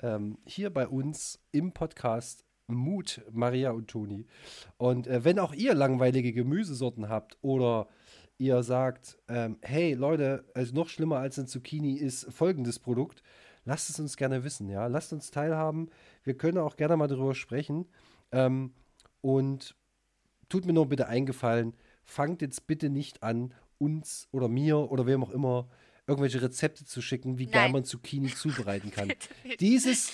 ähm, 0.01 0.37
hier 0.45 0.69
bei 0.69 0.87
uns 0.87 1.39
im 1.51 1.73
Podcast 1.73 2.45
Mut, 2.67 3.21
Maria 3.31 3.71
und 3.71 3.89
Toni. 3.89 4.25
Und 4.77 5.07
äh, 5.07 5.23
wenn 5.23 5.39
auch 5.39 5.53
ihr 5.53 5.73
langweilige 5.73 6.33
Gemüsesorten 6.33 7.09
habt 7.09 7.37
oder 7.41 7.87
ihr 8.37 8.63
sagt, 8.63 9.17
ähm, 9.27 9.57
hey 9.61 9.93
Leute, 9.93 10.45
also 10.53 10.73
noch 10.73 10.89
schlimmer 10.89 11.17
als 11.19 11.37
ein 11.37 11.47
Zucchini 11.47 11.93
ist 11.93 12.31
folgendes 12.33 12.79
Produkt, 12.79 13.23
lasst 13.65 13.89
es 13.89 13.99
uns 13.99 14.17
gerne 14.17 14.43
wissen, 14.43 14.69
ja. 14.69 14.87
Lasst 14.87 15.13
uns 15.13 15.31
teilhaben. 15.31 15.89
Wir 16.23 16.35
können 16.35 16.57
auch 16.57 16.75
gerne 16.75 16.97
mal 16.97 17.07
darüber 17.07 17.35
sprechen. 17.35 17.85
Ähm, 18.31 18.73
und 19.21 19.75
tut 20.49 20.65
mir 20.65 20.73
nur 20.73 20.89
bitte 20.89 21.07
eingefallen, 21.07 21.73
fangt 22.03 22.41
jetzt 22.41 22.67
bitte 22.67 22.89
nicht 22.89 23.23
an, 23.23 23.53
uns 23.77 24.27
oder 24.31 24.47
mir 24.47 24.91
oder 24.91 25.05
wem 25.05 25.23
auch 25.23 25.31
immer 25.31 25.67
irgendwelche 26.07 26.41
Rezepte 26.41 26.85
zu 26.85 27.01
schicken, 27.01 27.37
wie 27.39 27.47
geil 27.47 27.69
man 27.69 27.83
Zucchini 27.85 28.33
zubereiten 28.35 28.91
kann. 28.91 29.11
dieses, 29.59 30.11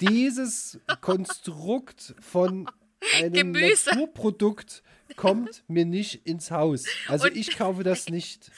dieses 0.00 0.78
Konstrukt 1.00 2.14
von 2.20 2.70
einem 3.14 3.32
Gemüse. 3.32 3.90
Naturprodukt 3.90 4.82
kommt 5.16 5.64
mir 5.68 5.84
nicht 5.84 6.26
ins 6.26 6.50
Haus. 6.50 6.84
Also 7.08 7.26
Und 7.26 7.36
ich 7.36 7.56
kaufe 7.56 7.82
das 7.82 8.06
nicht. 8.08 8.50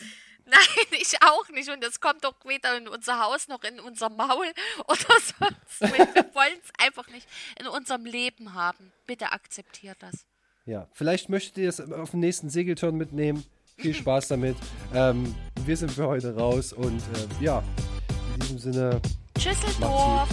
Nein, 0.47 1.01
ich 1.01 1.23
auch 1.23 1.49
nicht. 1.51 1.69
Und 1.69 1.85
das 1.85 2.01
kommt 2.01 2.25
doch 2.25 2.35
weder 2.47 2.77
in 2.79 2.89
unser 2.89 3.21
Haus 3.21 3.49
noch 3.49 3.63
in 3.65 3.81
unser 3.81 4.09
Maul 4.09 4.47
oder 4.87 4.97
sonst. 5.39 5.81
Wir 5.81 6.07
wollen 6.35 6.59
es 6.63 6.71
einfach 6.79 7.07
nicht 7.09 7.29
in 7.61 7.67
unserem 7.67 8.07
Leben 8.07 8.55
haben. 8.55 8.93
Bitte 9.07 9.33
akzeptiert 9.33 9.99
das. 10.01 10.25
Ja, 10.65 10.89
vielleicht 10.93 11.29
möchtet 11.29 11.59
ihr 11.59 11.69
es 11.69 11.81
auf 11.81 12.13
den 12.13 12.21
nächsten 12.21 12.49
Segelturn 12.51 12.97
mitnehmen. 12.97 13.45
Viel 13.77 13.95
Spaß 13.95 14.29
damit. 14.29 14.57
Ähm, 14.93 15.35
wir 15.67 15.77
sind 15.77 15.91
für 15.91 16.07
heute 16.07 16.35
raus 16.37 16.73
und 16.73 16.99
äh, 16.99 17.45
ja, 17.45 17.63
in 18.35 18.41
diesem 18.41 18.59
Sinne. 18.59 19.01
Tschüsseldorf. 19.39 20.29